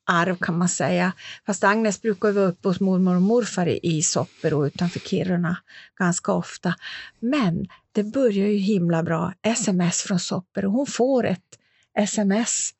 arv 0.06 0.36
kan 0.36 0.58
man 0.58 0.68
säga. 0.68 1.12
Fast 1.46 1.64
Agnes 1.64 2.02
brukar 2.02 2.32
vara 2.32 2.46
uppe 2.46 2.68
hos 2.68 2.80
mormor 2.80 3.16
och 3.16 3.22
morfar 3.22 3.66
i, 3.66 4.02
Sopper 4.02 4.32
Soppero 4.32 4.66
utanför 4.66 5.00
Kiruna 5.00 5.56
ganska 5.98 6.32
ofta. 6.32 6.74
Men 7.20 7.66
det 7.92 8.04
börjar 8.04 8.46
ju 8.46 8.56
himla 8.56 9.02
bra. 9.02 9.32
Sms 9.42 10.02
från 10.02 10.20
Soppero. 10.20 10.70
Hon 10.70 10.86
får 10.86 11.26
ett 11.26 11.58
sms, 11.98 12.70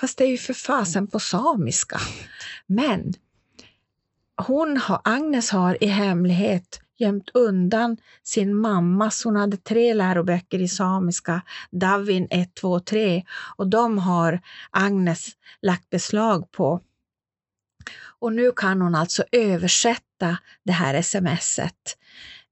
fast 0.00 0.18
det 0.18 0.24
är 0.24 0.28
ju 0.28 0.38
för 0.38 0.54
fasen 0.54 1.06
på 1.06 1.20
samiska. 1.20 2.00
Men 2.66 3.14
hon 4.46 4.76
har, 4.76 5.00
Agnes 5.04 5.50
har 5.50 5.84
i 5.84 5.86
hemlighet 5.86 6.80
gömt 6.98 7.30
undan 7.34 7.96
sin 8.22 8.56
mammas, 8.56 9.24
hon 9.24 9.36
hade 9.36 9.56
tre 9.56 9.94
läroböcker 9.94 10.58
i 10.58 10.68
samiska, 10.68 11.42
Davin 11.70 12.26
1, 12.30 12.54
2, 12.54 12.80
3 12.80 13.24
och 13.56 13.66
de 13.66 13.98
har 13.98 14.40
Agnes 14.70 15.28
lagt 15.62 15.90
beslag 15.90 16.52
på. 16.52 16.80
Och 18.20 18.32
nu 18.32 18.52
kan 18.56 18.80
hon 18.80 18.94
alltså 18.94 19.24
översätta 19.32 20.38
det 20.64 20.72
här 20.72 21.02
smset 21.02 21.96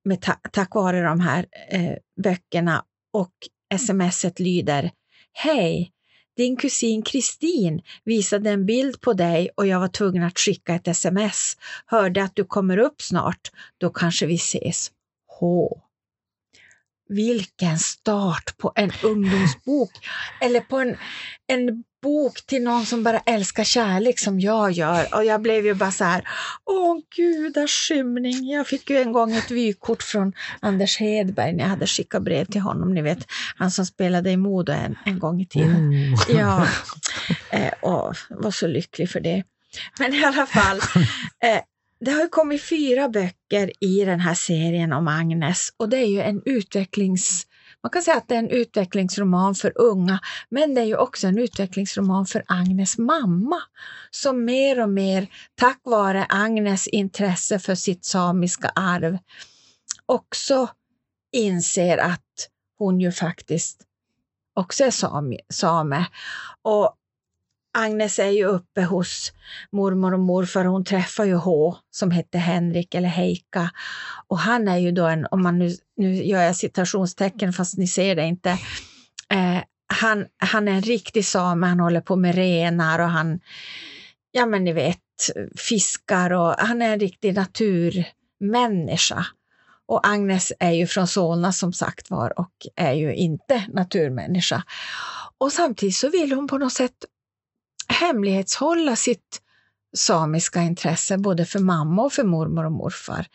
med 0.04 0.20
ta 0.20 0.32
tack 0.32 0.74
vare 0.74 1.02
de 1.02 1.20
här 1.20 1.46
eh, 1.70 1.96
böckerna 2.22 2.84
och 3.12 3.32
smset 3.78 4.40
lyder 4.40 4.90
Hej! 5.32 5.92
Din 6.38 6.56
kusin 6.56 7.02
Kristin 7.02 7.82
visade 8.04 8.50
en 8.50 8.66
bild 8.66 9.00
på 9.00 9.12
dig 9.12 9.50
och 9.54 9.66
jag 9.66 9.80
var 9.80 9.88
tvungen 9.88 10.22
att 10.22 10.38
skicka 10.38 10.74
ett 10.74 10.88
sms. 10.88 11.56
Hörde 11.86 12.22
att 12.22 12.36
du 12.36 12.44
kommer 12.44 12.78
upp 12.78 13.02
snart. 13.02 13.50
Då 13.78 13.90
kanske 13.90 14.26
vi 14.26 14.34
ses. 14.34 14.90
H. 15.40 15.80
Vilken 17.08 17.78
start 17.78 18.58
på 18.58 18.72
en 18.74 18.92
ungdomsbok! 19.02 19.90
Eller 20.40 20.60
på 20.60 20.78
en, 20.78 20.96
en 21.46 21.84
bok 22.02 22.46
till 22.46 22.62
någon 22.62 22.86
som 22.86 23.02
bara 23.02 23.18
älskar 23.18 23.64
kärlek 23.64 24.18
som 24.18 24.40
jag 24.40 24.72
gör. 24.72 25.14
Och 25.14 25.24
jag 25.24 25.42
blev 25.42 25.66
ju 25.66 25.74
bara 25.74 25.90
så 25.90 26.04
här, 26.04 26.28
åh 26.64 26.98
gudars 27.16 27.88
skymning. 27.88 28.50
Jag 28.50 28.66
fick 28.66 28.90
ju 28.90 28.98
en 28.98 29.12
gång 29.12 29.36
ett 29.36 29.50
vykort 29.50 30.02
från 30.02 30.32
Anders 30.60 30.98
Hedberg 30.98 31.52
när 31.52 31.64
jag 31.64 31.70
hade 31.70 31.86
skickat 31.86 32.22
brev 32.22 32.44
till 32.44 32.60
honom. 32.60 32.94
Ni 32.94 33.02
vet, 33.02 33.26
han 33.56 33.70
som 33.70 33.86
spelade 33.86 34.30
i 34.30 34.36
Modo 34.36 34.72
en, 34.72 34.98
en 35.04 35.18
gång 35.18 35.40
i 35.40 35.46
tiden. 35.46 35.76
Mm. 35.76 36.14
Ja, 36.28 36.66
eh, 37.50 37.72
och 37.80 38.16
var 38.30 38.50
så 38.50 38.66
lycklig 38.66 39.10
för 39.10 39.20
det. 39.20 39.44
Men 39.98 40.14
i 40.14 40.24
alla 40.24 40.46
fall, 40.46 40.76
eh, 41.44 41.60
det 42.00 42.10
har 42.10 42.22
ju 42.22 42.28
kommit 42.28 42.62
fyra 42.62 43.08
böcker 43.08 43.84
i 43.84 44.04
den 44.04 44.20
här 44.20 44.34
serien 44.34 44.92
om 44.92 45.08
Agnes 45.08 45.72
och 45.76 45.88
det 45.88 45.96
är 45.96 46.06
ju 46.06 46.20
en 46.20 46.42
utvecklings... 46.44 47.46
Man 47.88 47.92
kan 47.92 48.02
säga 48.02 48.16
att 48.16 48.28
det 48.28 48.34
är 48.34 48.38
en 48.38 48.50
utvecklingsroman 48.50 49.54
för 49.54 49.72
unga, 49.74 50.20
men 50.48 50.74
det 50.74 50.80
är 50.80 50.84
ju 50.84 50.96
också 50.96 51.26
en 51.26 51.38
utvecklingsroman 51.38 52.26
för 52.26 52.44
Agnes 52.46 52.98
mamma 52.98 53.62
som 54.10 54.44
mer 54.44 54.82
och 54.82 54.88
mer, 54.88 55.28
tack 55.54 55.80
vare 55.84 56.26
Agnes 56.28 56.86
intresse 56.86 57.58
för 57.58 57.74
sitt 57.74 58.04
samiska 58.04 58.68
arv, 58.68 59.18
också 60.06 60.68
inser 61.32 61.98
att 61.98 62.48
hon 62.78 63.00
ju 63.00 63.12
faktiskt 63.12 63.82
också 64.54 64.84
är 64.84 64.90
sami, 64.90 65.38
same. 65.48 66.06
Och 66.62 66.97
Agnes 67.78 68.18
är 68.18 68.30
ju 68.30 68.44
uppe 68.44 68.82
hos 68.82 69.32
mormor 69.72 70.14
och 70.14 70.20
morfar 70.20 70.64
och 70.64 70.72
hon 70.72 70.84
träffar 70.84 71.24
ju 71.24 71.34
H 71.34 71.76
som 71.90 72.10
hette 72.10 72.38
Henrik 72.38 72.94
eller 72.94 73.08
Heika. 73.08 73.70
Och 74.26 74.38
han 74.38 74.68
är 74.68 74.76
ju 74.76 74.92
då 74.92 75.06
en, 75.06 75.26
om 75.30 75.42
man 75.42 75.58
nu, 75.58 75.76
nu 75.96 76.14
gör 76.14 76.42
jag 76.42 76.56
citationstecken 76.56 77.52
fast 77.52 77.78
ni 77.78 77.88
ser 77.88 78.16
det 78.16 78.24
inte, 78.24 78.50
eh, 79.30 79.58
han, 79.86 80.26
han 80.38 80.68
är 80.68 80.72
en 80.72 80.82
riktig 80.82 81.24
same, 81.24 81.66
han 81.66 81.80
håller 81.80 82.00
på 82.00 82.16
med 82.16 82.34
renar 82.34 82.98
och 82.98 83.10
han, 83.10 83.40
ja 84.32 84.46
men 84.46 84.64
ni 84.64 84.72
vet, 84.72 84.98
fiskar 85.56 86.32
och 86.32 86.54
han 86.58 86.82
är 86.82 86.92
en 86.92 87.00
riktig 87.00 87.34
naturmänniska. 87.34 89.26
Och 89.86 90.08
Agnes 90.08 90.52
är 90.58 90.72
ju 90.72 90.86
från 90.86 91.06
Solna 91.06 91.52
som 91.52 91.72
sagt 91.72 92.10
var 92.10 92.40
och 92.40 92.52
är 92.76 92.92
ju 92.92 93.14
inte 93.14 93.64
naturmänniska. 93.68 94.62
Och 95.38 95.52
samtidigt 95.52 95.96
så 95.96 96.10
vill 96.10 96.32
hon 96.32 96.48
på 96.48 96.58
något 96.58 96.72
sätt 96.72 97.04
hemlighetshålla 98.00 98.96
sitt 98.96 99.42
samiska 99.96 100.60
intresse 100.60 101.18
både 101.18 101.44
för 101.44 101.58
mamma 101.58 102.02
och 102.02 102.12
för 102.12 102.24
mormor 102.24 102.64
och 102.64 102.72
morfar. 102.72 103.26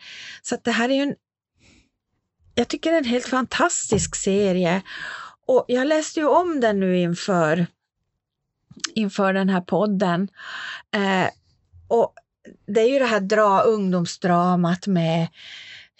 Så 0.42 0.54
att 0.54 0.64
det 0.64 0.72
här 0.72 0.88
är 0.88 0.94
ju 0.94 1.02
en, 1.02 1.14
jag 2.54 2.68
tycker 2.68 2.90
det 2.90 2.96
är 2.96 2.98
en 2.98 3.04
helt 3.04 3.28
fantastisk 3.28 4.16
serie. 4.16 4.82
Och 5.46 5.64
jag 5.68 5.86
läste 5.86 6.20
ju 6.20 6.26
om 6.26 6.60
den 6.60 6.80
nu 6.80 6.98
inför, 6.98 7.66
inför 8.94 9.32
den 9.32 9.48
här 9.48 9.60
podden. 9.60 10.28
Eh, 10.94 11.28
och 11.88 12.14
det 12.66 12.80
är 12.80 12.88
ju 12.88 12.98
det 12.98 13.04
här 13.04 13.20
dra, 13.20 13.60
ungdomsdramat 13.60 14.86
med 14.86 15.28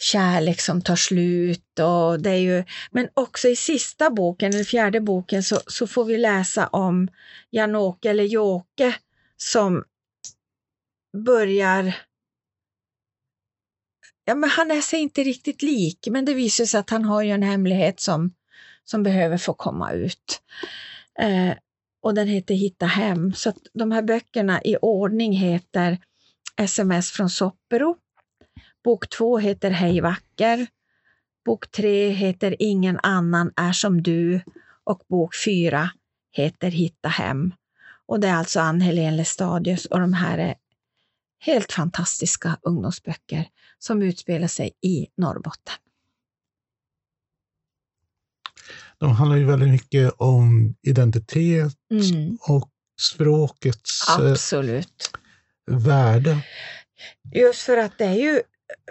kärlek 0.00 0.60
som 0.60 0.82
tar 0.82 0.96
slut. 0.96 1.78
Och 1.78 2.20
det 2.20 2.30
är 2.30 2.38
ju, 2.38 2.64
men 2.90 3.08
också 3.14 3.48
i 3.48 3.56
sista 3.56 4.10
boken, 4.10 4.54
eller 4.54 4.64
fjärde 4.64 5.00
boken, 5.00 5.42
så, 5.42 5.60
så 5.66 5.86
får 5.86 6.04
vi 6.04 6.18
läsa 6.18 6.66
om 6.66 7.08
Jan-Åke 7.50 8.10
eller 8.10 8.24
Jåke 8.24 8.94
som 9.36 9.84
börjar 11.24 11.94
Ja, 14.26 14.34
men 14.34 14.50
han 14.50 14.70
är 14.70 14.80
sig 14.80 15.00
inte 15.00 15.22
riktigt 15.22 15.62
lik, 15.62 16.08
men 16.10 16.24
det 16.24 16.34
visar 16.34 16.64
sig 16.64 16.80
att 16.80 16.90
han 16.90 17.04
har 17.04 17.22
ju 17.22 17.30
en 17.30 17.42
hemlighet 17.42 18.00
som, 18.00 18.34
som 18.84 19.02
behöver 19.02 19.38
få 19.38 19.54
komma 19.54 19.92
ut. 19.92 20.42
Eh, 21.18 21.56
och 22.02 22.14
den 22.14 22.28
heter 22.28 22.54
Hitta 22.54 22.86
hem. 22.86 23.32
Så 23.32 23.48
att 23.48 23.56
de 23.72 23.92
här 23.92 24.02
böckerna 24.02 24.62
i 24.62 24.76
ordning 24.76 25.32
heter 25.32 25.98
Sms 26.56 27.10
från 27.10 27.30
Soppero. 27.30 27.96
Bok 28.84 29.08
två 29.08 29.38
heter 29.38 29.70
Hej 29.70 30.00
vacker. 30.00 30.66
Bok 31.44 31.70
tre 31.70 32.08
heter 32.10 32.56
Ingen 32.58 33.00
annan 33.02 33.52
är 33.56 33.72
som 33.72 34.02
du 34.02 34.40
och 34.84 35.02
bok 35.08 35.34
fyra 35.44 35.90
heter 36.32 36.70
Hitta 36.70 37.08
hem. 37.08 37.54
Och 38.06 38.20
det 38.20 38.28
är 38.28 38.34
alltså 38.34 38.60
Ann-Helén 38.60 39.16
Lestadius 39.16 39.86
och 39.86 40.00
de 40.00 40.12
här 40.12 40.38
är 40.38 40.54
helt 41.38 41.72
fantastiska 41.72 42.58
ungdomsböcker 42.62 43.48
som 43.78 44.02
utspelar 44.02 44.48
sig 44.48 44.72
i 44.82 45.06
Norrbotten. 45.16 45.74
De 48.98 49.10
handlar 49.10 49.36
ju 49.36 49.44
väldigt 49.44 49.68
mycket 49.70 50.12
om 50.16 50.74
identitet 50.82 51.74
Mm. 51.90 52.38
och 52.48 52.70
språkets 53.00 54.08
eh, 54.08 54.30
Absolut. 54.30 55.10
värde. 55.66 56.38
Just 57.34 57.60
för 57.60 57.76
att 57.76 57.98
det 57.98 58.04
är 58.04 58.14
ju 58.14 58.42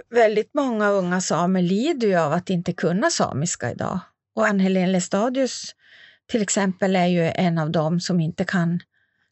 väldigt 0.09 0.53
många 0.53 0.89
unga 0.89 1.21
samer 1.21 1.61
lider 1.61 2.07
ju 2.07 2.15
av 2.15 2.33
att 2.33 2.49
inte 2.49 2.73
kunna 2.73 3.09
samiska 3.09 3.71
idag. 3.71 3.99
Och 4.35 4.47
Ann-Helén 4.47 4.91
Lestadius 4.91 5.75
till 6.25 6.41
exempel 6.41 6.95
är 6.95 7.05
ju 7.05 7.31
en 7.35 7.57
av 7.57 7.71
dem 7.71 7.99
som 7.99 8.19
inte 8.19 8.45
kan 8.45 8.79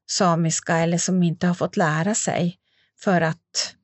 samiska 0.09 0.77
eller 0.77 0.97
som 0.97 1.23
inte 1.23 1.47
har 1.47 1.53
fått 1.53 1.77
lära 1.77 2.15
sig 2.15 2.57
för 2.99 3.21
att 3.21 3.75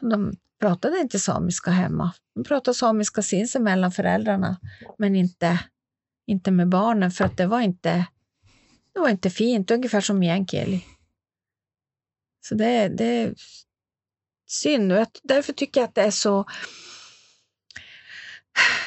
de 0.00 0.36
pratade 0.60 0.98
inte 0.98 1.18
samiska 1.18 1.70
hemma. 1.70 2.12
De 2.34 2.44
pratade 2.44 2.74
samiska 2.74 3.22
sinsemellan 3.22 3.92
föräldrarna, 3.92 4.56
men 4.98 5.16
inte, 5.16 5.58
inte 6.26 6.50
med 6.50 6.68
barnen 6.68 7.10
för 7.10 7.24
att 7.24 7.36
det 7.36 7.46
var 7.46 7.60
inte, 7.60 8.06
det 8.94 9.00
var 9.00 9.08
inte 9.08 9.30
fint, 9.30 9.70
ungefär 9.70 10.00
som 10.00 10.18
meänkieli. 10.18 10.84
Så 12.40 12.54
det, 12.54 12.88
det 12.88 13.34
synd 14.52 14.92
och 14.92 14.98
jag, 14.98 15.06
därför 15.22 15.52
tycker 15.52 15.80
jag 15.80 15.88
att 15.88 15.94
det 15.94 16.02
är 16.02 16.10
så 16.10 16.44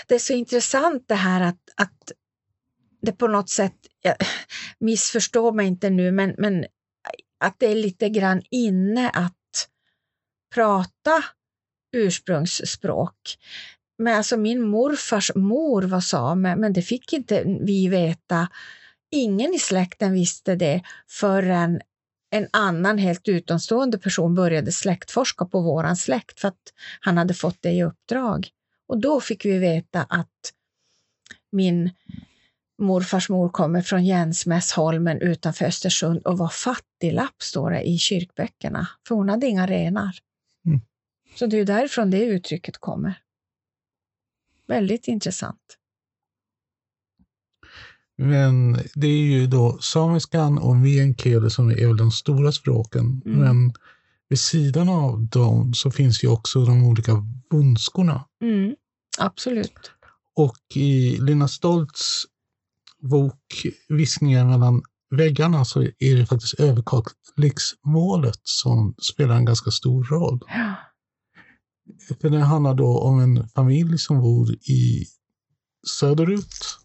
det 0.08 0.16
är 0.16 0.20
så 0.20 0.34
intressant 0.34 1.04
det 1.08 1.16
här 1.16 1.42
att, 1.42 1.70
att 1.76 2.12
det 3.02 3.12
på 3.12 3.28
något 3.28 3.50
sätt, 3.50 3.76
jag, 4.02 4.16
missförstå 4.80 5.52
mig 5.52 5.68
inte 5.68 5.90
nu, 5.90 6.12
men, 6.12 6.36
men 6.38 6.66
att 7.40 7.60
det 7.60 7.66
är 7.66 7.76
lite 7.76 8.10
grann 8.10 8.42
inne 8.52 9.10
att 9.10 9.70
prata 10.54 11.24
ursprungsspråk. 11.92 13.38
Men 13.98 14.18
alltså 14.18 14.38
min 14.38 14.62
morfars 14.62 15.32
mor 15.36 15.82
var 15.82 16.02
same, 16.02 16.56
men 16.56 16.74
det 16.74 16.82
fick 16.82 17.14
inte 17.14 17.44
vi 17.62 17.88
veta. 17.88 18.48
Ingen 19.12 19.54
i 19.54 19.60
släkten 19.60 20.14
visste 20.14 20.56
det 20.56 20.82
förrän 21.10 21.82
en 22.36 22.48
annan 22.52 22.98
helt 22.98 23.28
utomstående 23.28 23.98
person 23.98 24.36
började 24.36 24.72
släktforska 24.72 25.46
på 25.46 25.62
våran 25.62 25.98
släkt 25.98 26.40
för 26.40 26.48
att 26.48 26.74
han 27.00 27.18
hade 27.18 27.34
fått 27.34 27.62
det 27.62 27.72
i 27.72 27.84
uppdrag. 27.84 28.50
Och 28.88 28.98
då 28.98 29.22
fick 29.22 29.46
vi 29.46 29.58
veta 29.58 30.04
att 30.10 30.54
min 31.52 31.92
morfars 32.78 33.30
mor 33.30 33.50
kommer 33.50 33.82
från 33.82 34.06
Jensmässholmen 34.06 35.22
utanför 35.22 35.66
Östersund 35.66 36.22
och 36.26 36.38
var 36.38 36.50
fattiglapp, 36.50 37.42
står 37.42 37.72
det 37.72 37.82
i 37.82 37.98
kyrkböckerna, 37.98 38.88
för 39.08 39.16
hon 39.16 39.30
hade 39.30 39.48
inga 39.48 39.68
renar. 39.68 40.18
Mm. 40.66 40.82
Så 41.36 41.46
det 41.46 41.58
är 41.58 41.66
därifrån 41.66 42.12
det 42.12 42.26
uttrycket 42.26 42.78
kommer. 42.78 43.22
Väldigt 44.68 45.08
intressant. 45.08 45.78
Men 48.18 48.74
det 48.96 49.08
är 49.08 49.24
ju 49.24 49.48
då 49.48 49.78
samiskan 49.82 50.58
och 50.58 50.76
meänkieli 50.76 51.50
som 51.50 51.70
är 51.70 51.88
väl 51.88 51.98
de 51.98 52.12
stora 52.12 52.52
språken. 52.52 53.22
Mm. 53.26 53.40
Men 53.40 53.74
vid 54.30 54.40
sidan 54.40 54.90
av 54.90 55.28
dem 55.28 55.74
så 55.74 55.92
finns 55.92 56.24
ju 56.24 56.28
också 56.28 56.66
de 56.66 56.84
olika 56.84 57.12
vunskorna. 57.52 58.26
Mm, 58.42 58.76
absolut. 59.20 59.92
Och 60.36 60.58
i 60.76 61.18
Lina 61.18 61.48
Stoltz 61.48 62.26
bok 63.00 63.66
Viskningar 63.90 64.46
mellan 64.46 64.84
väggarna 65.10 65.66
så 65.66 65.82
är 65.82 66.16
det 66.16 66.26
faktiskt 66.26 66.60
överkalixmålet 66.60 68.40
som 68.44 68.96
spelar 68.98 69.36
en 69.36 69.46
ganska 69.46 69.72
stor 69.72 70.04
roll. 70.04 70.40
Ja. 70.48 70.76
För 72.22 72.30
det 72.30 72.40
handlar 72.40 72.74
då 72.74 73.00
om 73.00 73.20
en 73.20 73.48
familj 73.48 73.98
som 73.98 74.22
bor 74.22 74.52
i 74.52 75.06
söderut. 75.88 76.80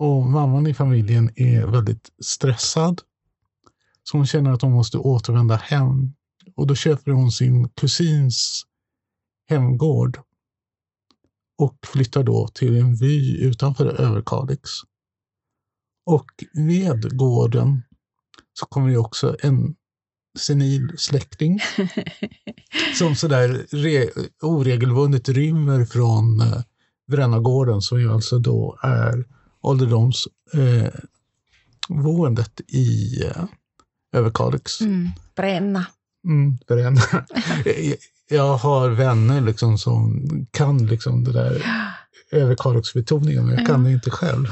Och 0.00 0.26
mamman 0.26 0.66
i 0.66 0.74
familjen 0.74 1.30
är 1.36 1.66
väldigt 1.66 2.10
stressad. 2.22 3.00
Så 4.02 4.16
hon 4.16 4.26
känner 4.26 4.50
att 4.50 4.62
hon 4.62 4.72
måste 4.72 4.98
återvända 4.98 5.56
hem. 5.56 6.12
Och 6.56 6.66
då 6.66 6.74
köper 6.74 7.10
hon 7.10 7.32
sin 7.32 7.68
kusins 7.68 8.62
hemgård. 9.48 10.18
Och 11.58 11.78
flyttar 11.86 12.22
då 12.22 12.48
till 12.48 12.76
en 12.76 12.96
vy 12.96 13.40
utanför 13.40 13.86
Överkalix. 13.86 14.70
Och 16.06 16.30
med 16.52 17.16
gården 17.16 17.82
så 18.52 18.66
kommer 18.66 18.88
ju 18.90 18.96
också 18.96 19.36
en 19.42 19.74
senil 20.38 20.92
släkting 20.98 21.60
som 22.98 23.16
sådär 23.16 23.66
re, 23.70 24.10
oregelbundet 24.42 25.28
rymmer 25.28 25.84
från 25.84 26.40
eh, 26.40 26.62
Brännagården 27.10 27.82
som 27.82 28.00
ju 28.00 28.12
alltså 28.12 28.38
då 28.38 28.78
är 28.82 29.39
ålderdomsboendet 29.62 32.60
eh, 32.60 32.76
i 32.76 33.22
eh, 33.24 33.44
Överkalix. 34.12 34.80
Mm, 34.80 35.08
bränna. 35.36 35.86
Mm, 36.24 36.58
Bränna. 36.68 37.00
Jag 38.28 38.56
har 38.56 38.90
vänner 38.90 39.40
liksom 39.40 39.78
som 39.78 40.26
kan 40.50 40.86
liksom 40.86 41.24
det 41.24 41.32
där 41.32 41.64
Överkalixbetoningen, 42.32 43.46
men 43.46 43.54
jag 43.54 43.66
kan 43.66 43.84
det 43.84 43.92
inte 43.92 44.10
själv. 44.10 44.46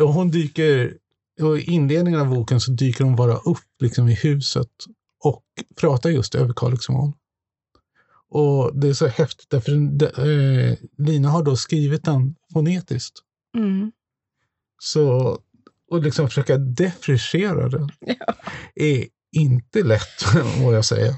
Och 0.00 0.12
hon 0.12 0.30
dyker, 0.30 0.94
och 1.40 1.58
i 1.58 1.62
inledningen 1.62 2.20
av 2.20 2.28
boken 2.28 2.60
så 2.60 2.70
dyker 2.70 3.04
hon 3.04 3.16
bara 3.16 3.36
upp 3.36 3.80
liksom 3.80 4.08
i 4.08 4.14
huset 4.14 4.70
och 5.24 5.44
pratar 5.80 6.10
just 6.10 6.34
Överkalixmål. 6.34 7.12
Och 8.28 8.80
det 8.80 8.88
är 8.88 8.92
så 8.92 9.06
häftigt 9.06 9.50
därför 9.50 9.72
eh, 9.72 10.76
Lina 10.98 11.28
har 11.28 11.42
då 11.42 11.56
skrivit 11.56 12.04
den 12.04 12.34
fonetiskt. 12.52 13.14
Mm. 13.56 13.92
Så 14.78 15.38
och 15.90 16.02
liksom 16.02 16.28
försöka 16.28 16.56
defrichera 16.56 17.68
den 17.68 17.90
Ja. 18.00 18.34
är 18.74 19.06
inte 19.32 19.82
lätt, 19.82 20.34
må 20.60 20.72
jag 20.72 20.84
säga. 20.84 21.14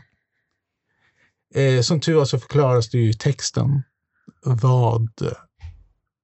Eh, 1.55 1.81
som 1.81 2.01
tur 2.01 2.15
var 2.15 2.25
så 2.25 2.39
förklaras 2.39 2.91
det 2.91 2.99
ju 2.99 3.11
i 3.11 3.15
texten 3.15 3.83
vad 4.43 5.09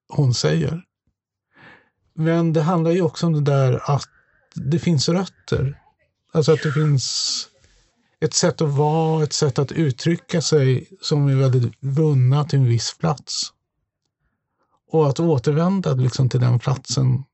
hon 0.09 0.35
säger. 0.35 0.83
Men 2.15 2.53
det 2.53 2.63
handlar 2.63 2.91
ju 2.91 3.03
också 3.03 3.27
om 3.27 3.33
det 3.33 3.41
där 3.41 3.91
att 3.91 4.09
det 4.55 4.79
finns 4.79 5.09
rötter. 5.09 5.81
Alltså 6.33 6.53
att 6.53 6.63
det 6.63 6.73
finns 6.73 7.49
ett 8.21 8.35
sätt 8.35 8.61
att 8.61 8.69
vara, 8.71 9.23
ett 9.23 9.33
sätt 9.33 9.59
att 9.59 9.73
uttrycka 9.73 10.43
sig 10.43 10.89
som 11.01 11.29
är 11.29 11.35
väldigt 11.35 11.75
vunna 11.81 12.45
till 12.45 12.59
en 12.59 12.65
viss 12.65 12.99
plats. 12.99 13.54
Och 14.95 15.09
att 15.09 15.21
återvända 15.21 15.95
liksom 15.95 16.29
till 16.29 16.41
den 16.41 16.59
platsen 16.59 17.25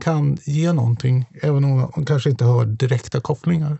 kan 0.00 0.38
ge 0.44 0.72
någonting, 0.72 1.26
även 1.42 1.64
om 1.64 1.76
man 1.96 2.04
kanske 2.06 2.30
inte 2.30 2.44
har 2.44 2.66
direkta 2.66 3.20
kopplingar. 3.20 3.78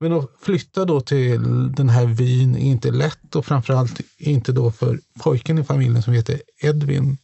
Men 0.00 0.12
att 0.12 0.30
flytta 0.40 0.84
då 0.84 1.00
till 1.00 1.72
den 1.72 1.88
här 1.88 2.06
vyn 2.06 2.56
är 2.56 2.60
inte 2.60 2.90
lätt 2.90 3.36
och 3.36 3.46
framförallt 3.46 4.00
inte 4.18 4.52
då 4.52 4.70
för 4.70 5.00
pojken 5.22 5.58
i 5.58 5.64
familjen 5.64 6.02
som 6.02 6.12
heter 6.12 6.42
Edvin. 6.62 7.18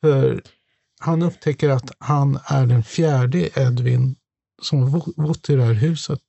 För 0.00 0.42
han 1.00 1.22
upptäcker 1.22 1.68
att 1.68 1.90
han 1.98 2.38
är 2.46 2.66
den 2.66 2.82
fjärde 2.84 3.60
Edvin 3.60 4.16
som 4.62 4.82
har 4.82 4.90
bo- 4.90 5.22
bott 5.22 5.50
i 5.50 5.56
det 5.56 5.64
här 5.64 5.72
huset. 5.72 6.22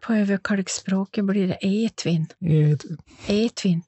På 0.00 0.12
överkalixspråket 0.12 1.24
blir 1.24 1.48
det 1.48 1.58
etvin. 1.84 2.26
Eh, 2.40 2.78
Etvin. 3.26 3.82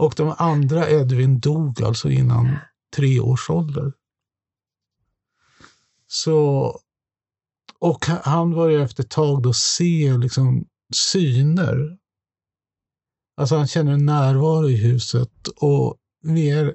Och 0.00 0.14
de 0.16 0.34
andra 0.38 0.90
Edvin 0.90 1.40
dog 1.40 1.82
alltså 1.82 2.10
innan 2.10 2.58
tre 2.96 3.20
års 3.20 3.50
ålder. 3.50 3.92
Så, 6.06 6.80
Och 7.78 8.06
han 8.06 8.50
börjar 8.50 8.80
efter 8.80 9.02
ett 9.02 9.10
tag 9.10 9.42
då 9.42 9.52
se 9.52 10.16
liksom 10.16 10.66
syner. 10.94 11.98
Alltså 13.36 13.56
han 13.56 13.66
känner 13.66 13.92
en 13.92 14.06
närvaro 14.06 14.70
i 14.70 14.76
huset 14.76 15.48
och 15.56 15.96
mer 16.22 16.74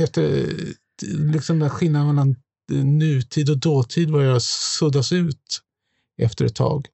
efter 0.00 0.52
liksom 1.32 1.58
den 1.58 1.70
skillnaden 1.70 2.08
mellan 2.08 2.36
nutid 2.98 3.50
och 3.50 3.58
dåtid 3.58 4.12
börjar 4.12 4.38
suddas 4.78 5.12
ut 5.12 5.60
efter 6.18 6.44
ett 6.44 6.56
tag. 6.56 6.86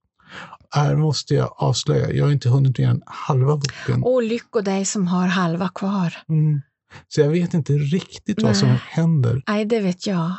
Här 0.77 0.97
måste 0.97 1.35
jag 1.35 1.55
avslöja, 1.57 2.12
jag 2.12 2.25
har 2.25 2.33
inte 2.33 2.49
hunnit 2.49 2.79
än 2.79 3.03
halva 3.07 3.57
boken. 3.57 4.03
Åh, 4.05 4.23
lycko 4.23 4.61
dig 4.61 4.85
som 4.85 5.07
har 5.07 5.27
halva 5.27 5.69
kvar. 5.69 6.15
Mm. 6.29 6.62
Så 7.09 7.21
jag 7.21 7.29
vet 7.29 7.55
inte 7.55 7.73
riktigt 7.73 8.43
vad 8.43 8.57
som 8.57 8.69
Nej. 8.69 8.81
händer. 8.89 9.43
Nej, 9.49 9.65
det 9.65 9.81
vet 9.81 10.07
jag. 10.07 10.33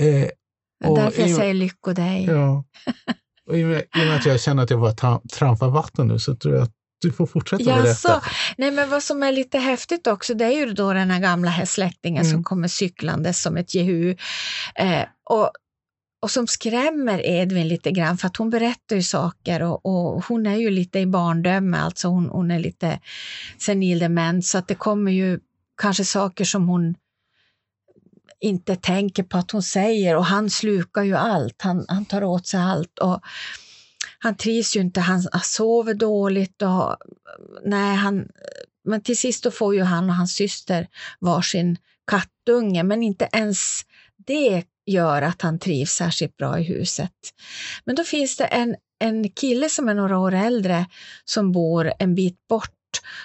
Eh, 0.00 0.28
Och 0.84 0.96
därför 0.98 1.20
jag 1.22 1.30
säger 1.36 1.54
lycko 1.54 1.92
dig. 1.92 2.24
ja. 2.24 2.64
och 3.50 3.58
i, 3.58 3.64
och 3.64 3.68
med, 3.68 3.78
I 3.80 4.02
och 4.02 4.06
med 4.06 4.16
att 4.16 4.26
jag 4.26 4.40
känner 4.40 4.62
att 4.62 4.70
jag 4.70 4.80
bara 4.80 4.92
tra 4.92 5.20
trampar 5.32 5.68
vatten 5.70 6.08
nu 6.08 6.18
så 6.18 6.34
tror 6.36 6.54
jag 6.54 6.62
att 6.62 6.72
du 7.00 7.12
får 7.12 7.26
fortsätta 7.26 7.62
Jaså? 7.62 7.82
berätta. 8.08 8.22
Nej, 8.56 8.70
men 8.70 8.90
vad 8.90 9.02
som 9.02 9.22
är 9.22 9.32
lite 9.32 9.58
häftigt 9.58 10.06
också, 10.06 10.34
det 10.34 10.44
är 10.44 10.50
ju 10.66 10.72
då 10.72 10.92
den 10.92 11.10
här 11.10 11.20
gamla 11.20 11.66
släktingen 11.66 12.24
som 12.24 12.32
Mm. 12.32 12.44
kommer 12.44 12.68
cyklande 12.68 13.32
som 13.32 13.56
ett 13.56 13.74
jehu. 13.74 14.16
Eh, 14.74 15.02
och, 15.30 15.50
och 16.24 16.30
som 16.30 16.46
skrämmer 16.46 17.26
Edvin 17.26 17.68
lite 17.68 17.90
grann, 17.90 18.18
för 18.18 18.26
att 18.26 18.36
hon 18.36 18.50
berättar 18.50 18.96
ju 18.96 19.02
saker 19.02 19.62
och, 19.62 19.86
och 19.86 20.24
hon 20.24 20.46
är 20.46 20.56
ju 20.56 20.70
lite 20.70 20.98
i 20.98 21.06
barndöme, 21.06 21.78
alltså 21.78 22.08
hon, 22.08 22.28
hon 22.28 22.50
är 22.50 22.58
lite 22.58 23.00
senildement, 23.58 24.46
så 24.46 24.58
att 24.58 24.68
det 24.68 24.74
kommer 24.74 25.12
ju 25.12 25.40
kanske 25.76 26.04
saker 26.04 26.44
som 26.44 26.68
hon 26.68 26.94
inte 28.40 28.76
tänker 28.76 29.22
på 29.22 29.36
att 29.38 29.50
hon 29.50 29.62
säger 29.62 30.16
och 30.16 30.24
han 30.24 30.50
slukar 30.50 31.02
ju 31.02 31.14
allt, 31.14 31.62
han, 31.62 31.84
han 31.88 32.04
tar 32.04 32.24
åt 32.24 32.46
sig 32.46 32.60
allt. 32.60 32.98
Och, 32.98 33.20
han 34.18 34.36
trivs 34.36 34.76
ju 34.76 34.80
inte, 34.80 35.00
han, 35.00 35.26
han 35.32 35.42
sover 35.42 35.94
dåligt 35.94 36.62
och 36.62 36.96
nej, 37.64 37.96
han, 37.96 38.28
men 38.84 39.00
till 39.00 39.18
sist 39.18 39.44
då 39.44 39.50
får 39.50 39.74
ju 39.74 39.82
han 39.82 40.10
och 40.10 40.16
hans 40.16 40.34
syster 40.34 40.88
varsin 41.20 41.76
kattunge, 42.06 42.82
men 42.82 43.02
inte 43.02 43.28
ens 43.32 43.82
det 44.26 44.64
gör 44.86 45.22
att 45.22 45.42
han 45.42 45.58
trivs 45.58 45.92
särskilt 45.92 46.36
bra 46.36 46.58
i 46.58 46.62
huset. 46.62 47.12
Men 47.84 47.94
då 47.96 48.04
finns 48.04 48.36
det 48.36 48.44
en, 48.44 48.76
en 48.98 49.30
kille 49.30 49.68
som 49.68 49.88
är 49.88 49.94
några 49.94 50.18
år 50.18 50.34
äldre 50.34 50.86
som 51.24 51.52
bor 51.52 51.92
en 51.98 52.14
bit 52.14 52.48
bort, 52.48 52.70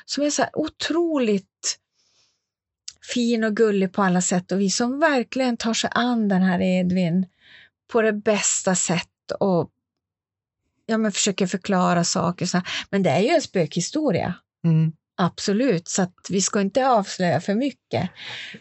som 0.05 0.23
är 0.23 0.29
så 0.29 0.45
otroligt 0.53 1.79
fin 3.13 3.43
och 3.43 3.55
gullig 3.55 3.93
på 3.93 4.03
alla 4.03 4.21
sätt 4.21 4.51
och 4.51 4.61
vis, 4.61 4.75
som 4.75 4.99
verkligen 4.99 5.57
tar 5.57 5.73
sig 5.73 5.89
an 5.93 6.27
den 6.27 6.41
här 6.41 6.61
Edvin 6.61 7.25
på 7.91 8.01
det 8.01 8.13
bästa 8.13 8.75
sätt 8.75 9.31
och 9.39 9.69
ja, 10.85 10.97
men 10.97 11.11
försöker 11.11 11.47
förklara 11.47 12.03
saker. 12.03 12.45
Så. 12.45 12.61
Men 12.89 13.03
det 13.03 13.09
är 13.09 13.19
ju 13.19 13.29
en 13.29 13.41
spökhistoria, 13.41 14.33
Mm. 14.63 14.91
absolut, 15.17 15.87
så 15.87 16.01
att 16.01 16.27
vi 16.29 16.41
ska 16.41 16.61
inte 16.61 16.87
avslöja 16.87 17.41
för 17.41 17.55
mycket. 17.55 18.09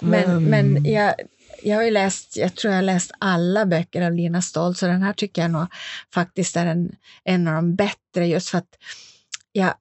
Men, 0.01 0.45
men 0.45 0.85
jag, 0.85 1.15
jag 1.63 1.77
har 1.77 1.83
ju 1.83 1.91
läst, 1.91 2.37
jag 2.37 2.55
tror 2.55 2.73
jag 2.73 2.79
har 2.79 2.83
läst 2.83 3.13
alla 3.19 3.67
böcker 3.67 4.03
av 4.03 4.13
Lina 4.13 4.43
Stoltz 4.43 4.83
och 4.83 4.89
den 4.89 5.03
här 5.03 5.13
tycker 5.13 5.43
jag 5.43 5.51
nog 5.51 5.67
faktiskt 6.15 6.57
är 6.57 6.67
en, 6.67 6.97
en 7.25 7.49
av 7.49 7.55
de 7.55 7.75
bättre 7.75 8.27
just 8.27 8.49
för 8.49 8.59
att 8.59 8.77
jag, 9.53 9.75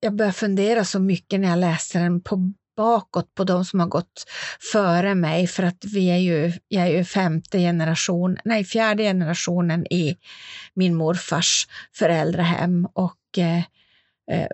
jag 0.00 0.14
börjar 0.14 0.32
fundera 0.32 0.84
så 0.84 1.00
mycket 1.00 1.40
när 1.40 1.48
jag 1.48 1.58
läste 1.58 1.98
den 1.98 2.20
på 2.20 2.52
bakåt 2.76 3.34
på 3.34 3.44
de 3.44 3.64
som 3.64 3.80
har 3.80 3.86
gått 3.86 4.24
före 4.72 5.14
mig 5.14 5.46
för 5.46 5.62
att 5.62 5.84
vi 5.84 6.10
är 6.10 6.16
ju, 6.16 6.52
jag 6.68 6.86
är 6.86 6.90
ju 6.90 7.04
femte 7.04 7.58
generation, 7.58 8.38
nej 8.44 8.64
fjärde 8.64 9.02
generationen 9.02 9.86
i 9.92 10.16
min 10.74 10.94
morfars 10.94 11.68
föräldrahem 11.94 12.88
och 12.92 13.38
eh, 13.38 13.62
eh, 14.30 14.48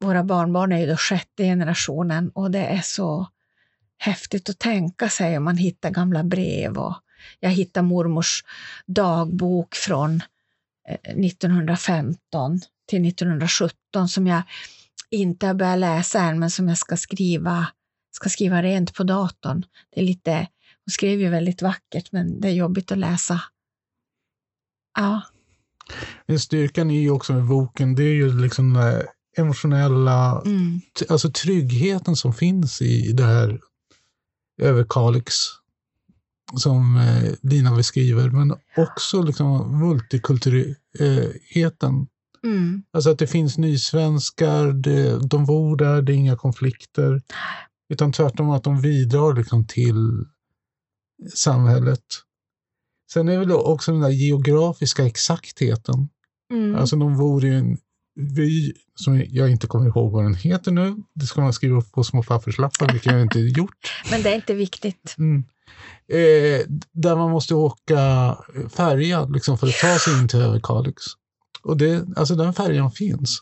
våra 0.00 0.24
barnbarn 0.24 0.72
är 0.72 0.78
ju 0.78 0.86
då 0.86 0.96
sjätte 0.96 1.42
generationen 1.42 2.30
och 2.34 2.50
det 2.50 2.66
är 2.66 2.80
så 2.80 3.26
häftigt 4.00 4.48
att 4.48 4.58
tänka 4.58 5.08
sig 5.08 5.36
om 5.36 5.44
man 5.44 5.56
hittar 5.56 5.90
gamla 5.90 6.24
brev 6.24 6.78
och 6.78 6.94
jag 7.40 7.50
hittar 7.50 7.82
mormors 7.82 8.44
dagbok 8.86 9.74
från 9.74 10.22
eh, 10.88 11.24
1915 11.24 12.60
till 12.88 13.08
1917 13.08 14.08
som 14.08 14.26
jag 14.26 14.42
inte 15.10 15.46
har 15.46 15.54
börjat 15.54 15.78
läsa 15.78 16.20
än 16.20 16.38
men 16.38 16.50
som 16.50 16.68
jag 16.68 16.78
ska 16.78 16.96
skriva, 16.96 17.66
ska 18.10 18.28
skriva 18.28 18.62
rent 18.62 18.94
på 18.94 19.02
datorn. 19.02 19.64
Det 19.94 20.00
är 20.00 20.04
lite, 20.04 20.36
hon 20.84 20.92
skrev 20.92 21.20
ju 21.20 21.28
väldigt 21.28 21.62
vackert 21.62 22.12
men 22.12 22.40
det 22.40 22.48
är 22.48 22.52
jobbigt 22.52 22.92
att 22.92 22.98
läsa. 22.98 23.40
Ja, 24.98 25.22
Styrkan 26.38 26.90
är 26.90 27.00
ju 27.00 27.10
också 27.10 27.32
med 27.32 27.44
boken, 27.44 27.94
det 27.94 28.02
är 28.02 28.14
ju 28.14 28.40
liksom 28.40 28.76
emotionella, 29.36 30.42
mm, 30.46 30.80
alltså 31.08 31.30
tryggheten 31.30 32.16
som 32.16 32.34
finns 32.34 32.82
i 32.82 33.12
det 33.12 33.24
här 33.24 33.60
Överkalix 34.60 35.34
som 36.56 36.96
eh, 36.96 37.32
Lina 37.42 37.76
beskriver, 37.76 38.30
men 38.30 38.54
också 38.76 39.22
liksom 39.22 39.78
multikulturheten. 39.78 42.06
mm, 42.44 42.82
Alltså 42.92 43.10
att 43.10 43.18
det 43.18 43.26
finns 43.26 43.58
nysvenskar, 43.58 44.72
det, 44.72 45.28
de 45.28 45.46
bor 45.46 45.76
där, 45.76 46.02
det 46.02 46.12
är 46.12 46.16
inga 46.16 46.36
konflikter. 46.36 47.22
Utan 47.92 48.12
tvärtom 48.12 48.50
att 48.50 48.64
de 48.64 48.80
bidrar 48.80 49.34
liksom 49.34 49.66
till 49.66 50.26
samhället. 51.34 52.04
Sen 53.12 53.28
är 53.28 53.32
det 53.32 53.38
väl 53.38 53.52
också 53.52 53.92
den 53.92 54.00
där 54.00 54.10
geografiska 54.10 55.06
exaktheten. 55.06 56.08
mm. 56.52 56.74
Alltså 56.74 56.96
de 56.96 57.18
bor 57.18 57.44
i 57.44 57.54
en 57.54 57.78
by 58.16 58.72
som 58.94 59.24
jag 59.28 59.50
inte 59.50 59.66
kommer 59.66 59.86
ihåg 59.86 60.12
vad 60.12 60.24
den 60.24 60.34
heter 60.34 60.72
nu. 60.72 60.96
Det 61.14 61.26
ska 61.26 61.40
man 61.40 61.52
skriva 61.52 61.78
upp 61.78 61.92
på 61.92 62.04
små 62.04 62.22
papperslappar, 62.22 62.92
vilket 62.92 63.12
jag 63.12 63.22
inte 63.22 63.38
gjort. 63.58 63.92
Men 64.10 64.22
det 64.22 64.30
är 64.30 64.34
inte 64.34 64.54
viktigt. 64.54 65.14
Mm. 65.18 65.44
Eh, 66.08 66.66
där 66.92 67.16
man 67.16 67.30
måste 67.30 67.54
åka 67.54 68.36
färja 68.76 69.24
liksom, 69.24 69.58
för 69.58 69.66
att 69.66 69.78
ta 69.78 69.98
sig 69.98 70.20
in 70.20 70.28
till 70.28 70.40
Överkalix. 70.40 71.02
Och 71.62 71.76
det, 71.76 72.06
alltså 72.16 72.34
den 72.34 72.54
färjan 72.54 72.90
finns. 72.90 73.38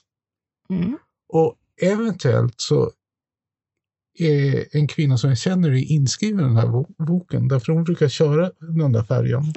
Mm. 0.71 0.99
Och 1.29 1.55
eventuellt 1.83 2.55
så 2.57 2.91
är 4.19 4.77
en 4.77 4.89
kvinna 4.89 5.19
som 5.19 5.31
jag 5.31 5.39
känner 5.39 5.71
är 5.71 5.93
inskriven 5.93 6.41
i 6.41 6.43
den 6.43 6.57
här 6.57 6.69
bo- 6.69 6.95
boken, 6.99 7.49
därför 7.49 7.73
hon 7.73 7.85
brukar 7.85 8.09
köra 8.09 8.51
den 8.61 8.93
där 8.93 9.03
färjan. 9.03 9.53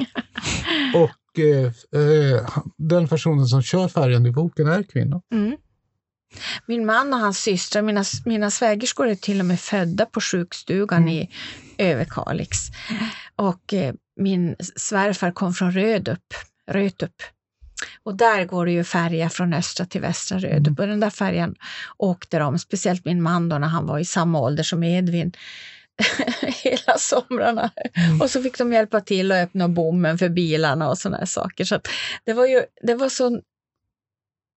Och 0.96 1.10
eh, 1.40 2.02
eh, 2.02 2.48
den 2.78 3.08
personen 3.08 3.46
som 3.46 3.62
kör 3.62 3.88
färjan 3.88 4.26
i 4.26 4.32
boken 4.32 4.68
är 4.68 4.84
kvinna. 4.84 5.22
Mm. 5.34 5.58
Min 6.66 6.86
man 6.86 7.14
och 7.14 7.20
hans 7.20 7.40
systrar, 7.40 7.82
mina, 7.82 8.04
mina 8.26 8.52
svägerskor 8.52 9.08
är 9.08 9.16
till 9.16 9.40
och 9.40 9.46
med 9.46 9.60
födda 9.60 10.06
på 10.06 10.22
sjukstugan 10.22 11.02
Mm. 11.02 11.14
i 11.14 11.30
Överkalix. 11.78 12.58
Och 13.36 13.74
eh, 13.74 13.94
min 14.16 14.56
svärfar 14.76 15.32
kom 15.32 15.54
från 15.54 15.72
Rödup, 15.72 16.34
Rötup. 16.72 17.16
Och 18.04 18.16
där 18.16 18.46
går 18.46 18.66
det 18.66 18.72
ju 18.72 18.84
färja 18.84 19.30
från 19.30 19.54
östra 19.54 19.86
till 19.86 20.02
västra 20.02 20.38
Rödup. 20.40 20.68
Mm. 20.68 20.76
Och 20.80 20.88
den 20.88 21.00
där 21.00 21.10
färjan 21.10 21.56
åkte 21.98 22.40
de, 22.40 22.60
speciellt 22.60 23.06
min 23.06 23.22
man 23.22 23.50
då 23.50 23.58
när 23.58 23.68
han 23.68 23.86
var 23.86 24.00
i 24.00 24.06
samma 24.06 24.40
ålder 24.40 24.64
som 24.64 24.84
Edvin, 24.84 25.32
hela 26.64 26.98
somrarna. 26.98 27.72
Mm. 27.94 28.22
Och 28.22 28.30
så 28.30 28.42
fick 28.44 28.58
de 28.58 28.74
hjälpa 28.74 29.02
till 29.02 29.32
att 29.32 29.48
öppna 29.48 29.68
bommen 29.70 30.18
för 30.18 30.30
bilarna 30.30 30.90
och 30.90 30.98
sådana 30.98 31.26
saker. 31.26 31.64
Så 31.66 31.80
det 32.26 32.34
var 32.34 32.46
ju 32.46 32.64
det 32.82 32.96
var 32.96 33.10
så 33.10 33.42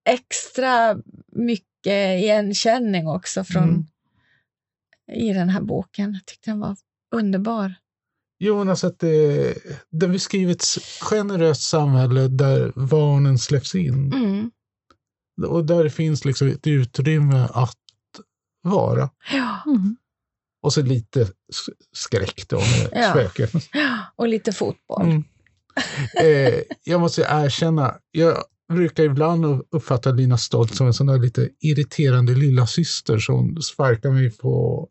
extra 0.08 0.96
mycket 1.32 2.20
igenkänning 2.20 3.08
också 3.08 3.44
från, 3.44 3.62
Mm. 3.64 3.86
i 5.12 5.32
den 5.32 5.48
här 5.48 5.60
boken. 5.60 6.12
Jag 6.14 6.26
tyckte 6.26 6.50
den 6.50 6.60
var 6.60 6.76
underbar. 7.14 7.74
Jo, 8.38 8.58
men 8.58 8.68
alltså 8.68 8.86
att 8.86 8.98
det, 8.98 9.54
den 9.90 10.12
beskriver 10.12 10.52
ett 10.52 10.64
generöst 11.00 11.62
samhälle 11.62 12.28
där 12.28 12.72
barnen 12.88 13.38
släpps 13.38 13.74
in. 13.74 14.12
Mm. 14.12 14.50
Och 15.46 15.64
där 15.64 15.88
finns 15.88 16.24
liksom 16.24 16.48
ett 16.48 16.66
utrymme 16.66 17.48
att 17.52 17.76
vara. 18.62 19.10
Ja. 19.32 19.62
Mm. 19.66 19.96
Och 20.64 20.72
så 20.72 20.82
lite 20.82 21.28
skräck 21.92 22.44
då 22.48 22.56
med 22.58 22.88
Ja. 22.92 23.10
spöken. 23.10 23.48
Och 24.16 24.28
lite 24.28 24.52
fotboll. 24.52 25.02
Mm. 25.02 25.24
Eh, 26.20 26.60
jag 26.84 27.00
måste 27.00 27.22
erkänna, 27.22 27.94
jag 28.10 28.36
brukar 28.72 29.04
ibland 29.04 29.62
uppfatta 29.70 30.10
Lina 30.12 30.38
Stolt 30.38 30.74
som 30.74 30.86
en 30.86 30.94
sån 30.94 31.06
där 31.06 31.18
lite 31.18 31.48
irriterande 31.60 32.34
lilla 32.34 32.66
syster 32.66 33.18
som 33.18 33.62
sparkar 33.62 34.10
mig 34.10 34.30
på 34.30 34.88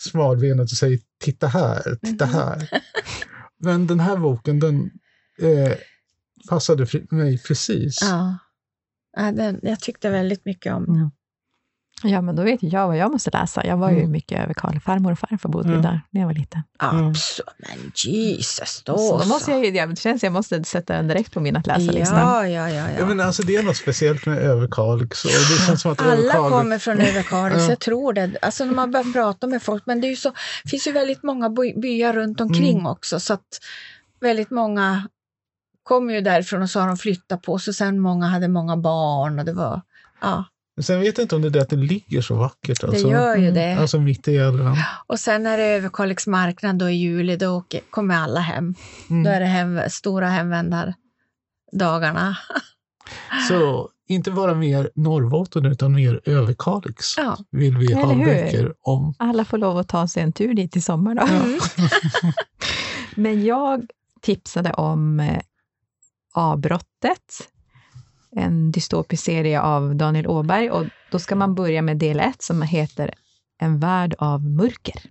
smalbenet 0.00 0.64
och 0.72 0.78
säger 0.78 0.98
titta 1.24 1.46
här, 1.46 1.98
titta 2.02 2.26
Mhm. 2.26 2.34
här. 2.34 2.68
Men 3.58 3.86
den 3.86 4.00
här 4.00 4.16
boken, 4.16 4.60
den 4.60 4.90
eh, 5.42 5.72
passade 6.48 6.86
mig 7.10 7.42
precis. 7.42 7.98
Ja. 8.02 8.38
Ja, 9.16 9.32
den, 9.32 9.60
jag 9.62 9.80
tyckte 9.80 10.10
väldigt 10.10 10.44
mycket 10.44 10.74
om 10.74 10.84
den. 10.86 10.96
Mm. 10.96 11.10
Ja, 12.02 12.20
men 12.20 12.36
då 12.36 12.42
vet 12.42 12.62
jag 12.62 12.86
vad 12.86 12.96
jag 12.96 13.12
måste 13.12 13.30
läsa. 13.30 13.66
Jag 13.66 13.76
var 13.76 13.90
ju 13.90 13.98
Mm. 13.98 14.10
mycket 14.10 14.40
över 14.42 14.54
Karl. 14.54 14.80
Farmor 14.80 15.12
och 15.12 15.18
farfar 15.18 15.48
bodde 15.48 15.68
ju 15.68 15.74
Mm. 15.74 15.82
där 15.82 16.00
när 16.10 16.20
jag 16.20 16.28
var 16.28 16.34
liten. 16.34 16.62
Mm. 16.82 17.08
Absolut. 17.08 17.48
Men 17.58 17.92
Jesus, 17.94 18.82
då 18.84 18.98
Så 18.98 19.18
då 19.18 19.24
måste 19.28 19.50
jag 19.50 19.64
ju, 19.64 19.70
det 19.70 19.98
känns 19.98 20.22
jag 20.22 20.32
måste 20.32 20.64
sätta 20.64 20.92
den 20.92 21.08
direkt 21.08 21.32
på 21.34 21.40
min 21.40 21.56
att 21.56 21.66
läsa-lista. 21.66 22.20
Ja, 22.20 22.48
ja, 22.48 22.68
ja. 22.70 22.74
Ja, 22.74 22.86
ja. 22.98 23.06
men 23.06 23.20
alltså, 23.20 23.42
det 23.42 23.56
är 23.56 23.62
något 23.62 23.76
speciellt 23.76 24.26
med 24.26 24.38
Överkalix. 24.38 25.24
Och 25.24 25.30
det 25.30 25.66
känns 25.66 25.82
som 25.82 25.92
att 25.92 26.00
Alla 26.02 26.12
Överkalix... 26.12 26.50
kommer 26.50 26.78
från 26.78 27.00
Överkalix, 27.00 27.62
Ja. 27.62 27.68
jag 27.68 27.78
tror 27.80 28.12
det. 28.12 28.30
Alltså 28.42 28.64
när 28.64 28.74
man 28.74 28.90
börjar 28.90 29.12
prata 29.12 29.46
med 29.46 29.62
folk, 29.62 29.82
men 29.86 30.00
det 30.00 30.06
är 30.06 30.10
ju 30.10 30.16
så, 30.16 30.32
finns 30.70 30.86
ju 30.86 30.92
väldigt 30.92 31.22
många 31.22 31.50
by- 31.50 31.74
byar 31.80 32.12
runt 32.12 32.40
omkring 32.40 32.74
Mm. 32.74 32.86
också, 32.86 33.20
så 33.20 33.32
att 33.34 33.60
väldigt 34.20 34.50
många 34.50 35.08
kom 35.82 36.10
ju 36.10 36.20
därifrån 36.20 36.62
och 36.62 36.70
så 36.70 36.80
har 36.80 36.86
de 36.86 36.96
flyttat 36.96 37.42
på 37.42 37.58
sig, 37.58 37.74
sen 37.74 38.00
många 38.00 38.26
hade 38.26 38.48
många 38.48 38.76
barn 38.76 39.38
och 39.38 39.44
det 39.44 39.52
var, 39.52 39.80
ja, 40.20 40.44
Sen 40.80 41.00
vet 41.00 41.18
jag 41.18 41.24
inte 41.24 41.36
om 41.36 41.42
det 41.42 41.48
är 41.48 41.50
det 41.50 41.62
att 41.62 41.68
det 41.68 41.76
ligger 41.76 42.20
så 42.22 42.34
vackert. 42.34 42.80
det 42.80 42.86
Alltså, 42.86 43.10
gör 43.10 43.36
ju 43.36 43.42
mm, 43.48 43.54
det. 43.54 43.72
alltså 43.80 44.00
mitt 44.00 44.28
i 44.28 44.32
Gävleland. 44.32 44.78
Och 45.06 45.20
sen 45.20 45.42
när 45.42 45.58
det 45.58 45.64
är 45.64 45.76
Överkalix 45.76 46.26
marknad 46.26 46.76
då 46.78 46.90
i 46.90 46.94
juli, 46.94 47.36
då 47.36 47.48
åker, 47.48 47.80
kommer 47.90 48.14
alla 48.16 48.40
hem. 48.40 48.74
Då 49.08 49.14
Mm. 49.14 49.32
är 49.32 49.40
det 49.40 49.46
hem, 49.46 49.80
stora 49.90 50.28
hemvändardagarna. 50.28 52.36
Så 53.48 53.90
inte 54.08 54.30
bara 54.30 54.54
mer 54.54 54.90
Norrbotten 54.94 55.66
utan 55.66 55.92
mer 55.94 56.20
Överkalix 56.24 57.16
Ja. 57.16 57.36
vill 57.50 57.76
vi 57.78 57.94
ha 57.94 58.14
böcker 58.14 58.74
om. 58.80 59.14
Alla 59.18 59.44
får 59.44 59.58
lov 59.58 59.78
att 59.78 59.88
ta 59.88 60.08
sig 60.08 60.22
en 60.22 60.32
tur 60.32 60.54
dit 60.54 60.76
i 60.76 60.80
sommar 60.80 61.14
då. 61.14 61.22
Mm. 61.22 61.58
Men 63.16 63.44
jag 63.44 63.86
tipsade 64.22 64.72
om 64.72 65.20
eh, 65.20 65.40
Avbrottet, 66.34 67.48
en 68.36 68.72
dystopisk 68.72 69.24
serie 69.24 69.60
av 69.60 69.96
Daniel 69.96 70.26
Åberg. 70.26 70.70
Och 70.70 70.84
då 71.10 71.18
ska 71.18 71.34
man 71.34 71.54
börja 71.54 71.82
med 71.82 71.96
del 71.96 72.20
ett 72.20 72.42
som 72.42 72.62
heter 72.62 73.14
En 73.58 73.80
värld 73.80 74.14
av 74.18 74.44
mörker. 74.44 75.02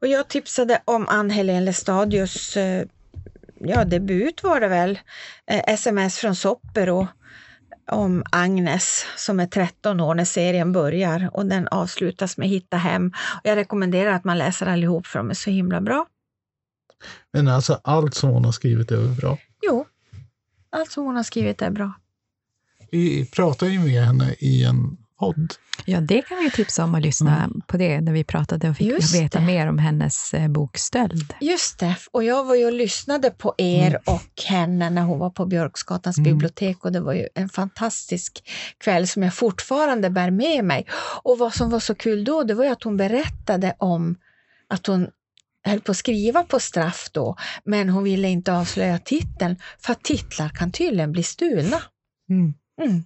Och 0.00 0.06
jag 0.06 0.28
tipsade 0.28 0.82
om 0.84 1.08
Ann-Helén 1.08 1.64
Lestadius 1.64 2.56
eh, 2.56 2.84
ja, 3.58 3.84
debut 3.84 4.42
var 4.42 4.60
det 4.60 4.68
väl, 4.68 4.98
eh, 5.46 5.60
sms 5.66 6.18
från 6.18 6.36
Soppero 6.36 7.08
om 7.90 8.22
Agnes 8.30 9.06
som 9.16 9.40
är 9.40 9.46
13 9.46 10.00
år 10.00 10.14
när 10.14 10.24
serien 10.24 10.72
börjar 10.72 11.30
och 11.32 11.46
den 11.46 11.68
avslutas 11.68 12.36
med 12.36 12.48
Hitta 12.48 12.76
hem. 12.76 13.12
Jag 13.42 13.56
rekommenderar 13.56 14.12
att 14.12 14.24
man 14.24 14.38
läser 14.38 14.66
allihop 14.66 15.06
för 15.06 15.18
de 15.18 15.30
är 15.30 15.34
så 15.34 15.50
himla 15.50 15.80
bra. 15.80 16.06
Men 17.32 17.48
alltså 17.48 17.80
allt 17.84 18.14
som 18.14 18.30
hon 18.30 18.44
har 18.44 18.52
skrivit 18.52 18.90
är 18.90 18.96
väl 18.96 19.16
bra. 19.16 19.38
Jo, 19.62 19.86
allt 20.72 20.90
som 20.90 21.04
hon 21.04 21.16
har 21.16 21.22
skrivit 21.22 21.62
är 21.62 21.70
bra. 21.70 21.92
Vi 22.90 23.26
pratar 23.26 23.66
ju 23.66 23.78
med 23.78 24.04
henne 24.04 24.34
i 24.38 24.64
en 24.64 24.96
podd. 25.18 25.54
Ja, 25.84 26.00
det 26.00 26.22
kan 26.22 26.38
vi 26.38 26.50
tipsa 26.50 26.84
om 26.84 26.94
att 26.94 27.02
lyssna 27.02 27.50
på 27.66 27.76
det 27.76 28.00
när 28.00 28.12
vi 28.12 28.24
pratade 28.24 28.70
och 28.70 28.76
fick 28.76 28.86
Just 28.86 29.14
veta 29.14 29.38
det. 29.40 29.46
mer 29.46 29.66
om 29.66 29.78
hennes 29.78 30.34
eh, 30.34 30.48
bok 30.48 30.78
Stöld. 30.78 31.34
Just 31.40 31.78
det, 31.78 31.96
och 32.12 32.24
jag 32.24 32.44
var 32.44 32.54
ju 32.54 32.64
och 32.66 32.72
lyssnade 32.72 33.30
på 33.30 33.54
er 33.58 33.86
Mm. 33.88 34.00
och 34.06 34.42
henne 34.46 34.90
när 34.90 35.02
hon 35.02 35.18
var 35.18 35.30
på 35.30 35.46
Björksgatans 35.46 36.18
Mm. 36.18 36.32
bibliotek 36.32 36.84
och 36.84 36.92
det 36.92 37.00
var 37.00 37.12
ju 37.12 37.28
en 37.34 37.48
fantastisk 37.48 38.48
kväll 38.78 39.08
som 39.08 39.22
jag 39.22 39.34
fortfarande 39.34 40.10
bär 40.10 40.30
med 40.30 40.64
mig. 40.64 40.86
Och 41.22 41.38
vad 41.38 41.54
som 41.54 41.70
var 41.70 41.80
så 41.80 41.94
kul 41.94 42.24
då, 42.24 42.42
det 42.44 42.54
var 42.54 42.64
ju 42.64 42.70
att 42.70 42.82
hon 42.82 42.96
berättade 42.96 43.74
om 43.78 44.16
att 44.68 44.86
hon 44.86 45.08
höll 45.64 45.80
på 45.80 45.90
att 45.90 45.96
skriva 45.96 46.42
på 46.42 46.60
straff 46.60 47.08
då, 47.12 47.36
men 47.64 47.88
hon 47.88 48.04
ville 48.04 48.28
inte 48.28 48.52
avslöja 48.52 48.98
titeln, 48.98 49.56
för 49.78 49.92
att 49.92 50.02
titlar 50.02 50.48
kan 50.48 50.72
tydligen 50.72 51.12
bli 51.12 51.22
stulna. 51.22 51.82
Mm. 52.30 52.54
Mm. 52.82 53.04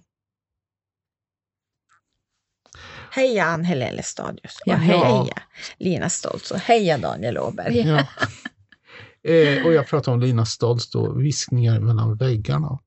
Heja 3.11 3.45
Ann-Helene 3.45 4.03
Stadius 4.03 4.59
och 4.65 4.71
Ja, 4.71 4.75
heja 4.75 5.25
ja. 5.29 5.41
Lina 5.77 6.09
Stoltz 6.09 6.51
och 6.51 6.59
heja 6.59 6.97
Daniel 6.97 7.37
Åberg. 7.37 7.79
Ja. 7.79 7.97
eh, 9.31 9.65
och 9.65 9.73
jag 9.73 9.87
pratar 9.87 10.11
om 10.11 10.19
Lina 10.19 10.45
Stoltz 10.45 10.89
då, 10.89 11.13
Viskningar 11.13 11.79
mellan 11.79 12.17
väggarna. 12.17 12.79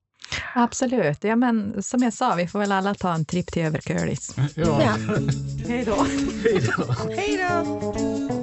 Absolut. 0.55 1.23
Ja, 1.23 1.35
men 1.35 1.83
som 1.83 2.03
jag 2.03 2.13
sa, 2.13 2.35
vi 2.35 2.47
får 2.47 2.59
väl 2.59 2.71
alla 2.71 2.95
ta 2.95 3.13
en 3.13 3.25
tripp 3.25 3.51
till 3.51 3.63
Överkölis. 3.63 4.35
Ja. 4.55 4.81
Ja. 4.83 4.95
Hej 5.67 5.85
då! 5.85 5.95
Hej 6.43 6.69
då. 6.77 6.95
Hej 7.15 7.37
då! 7.37 8.38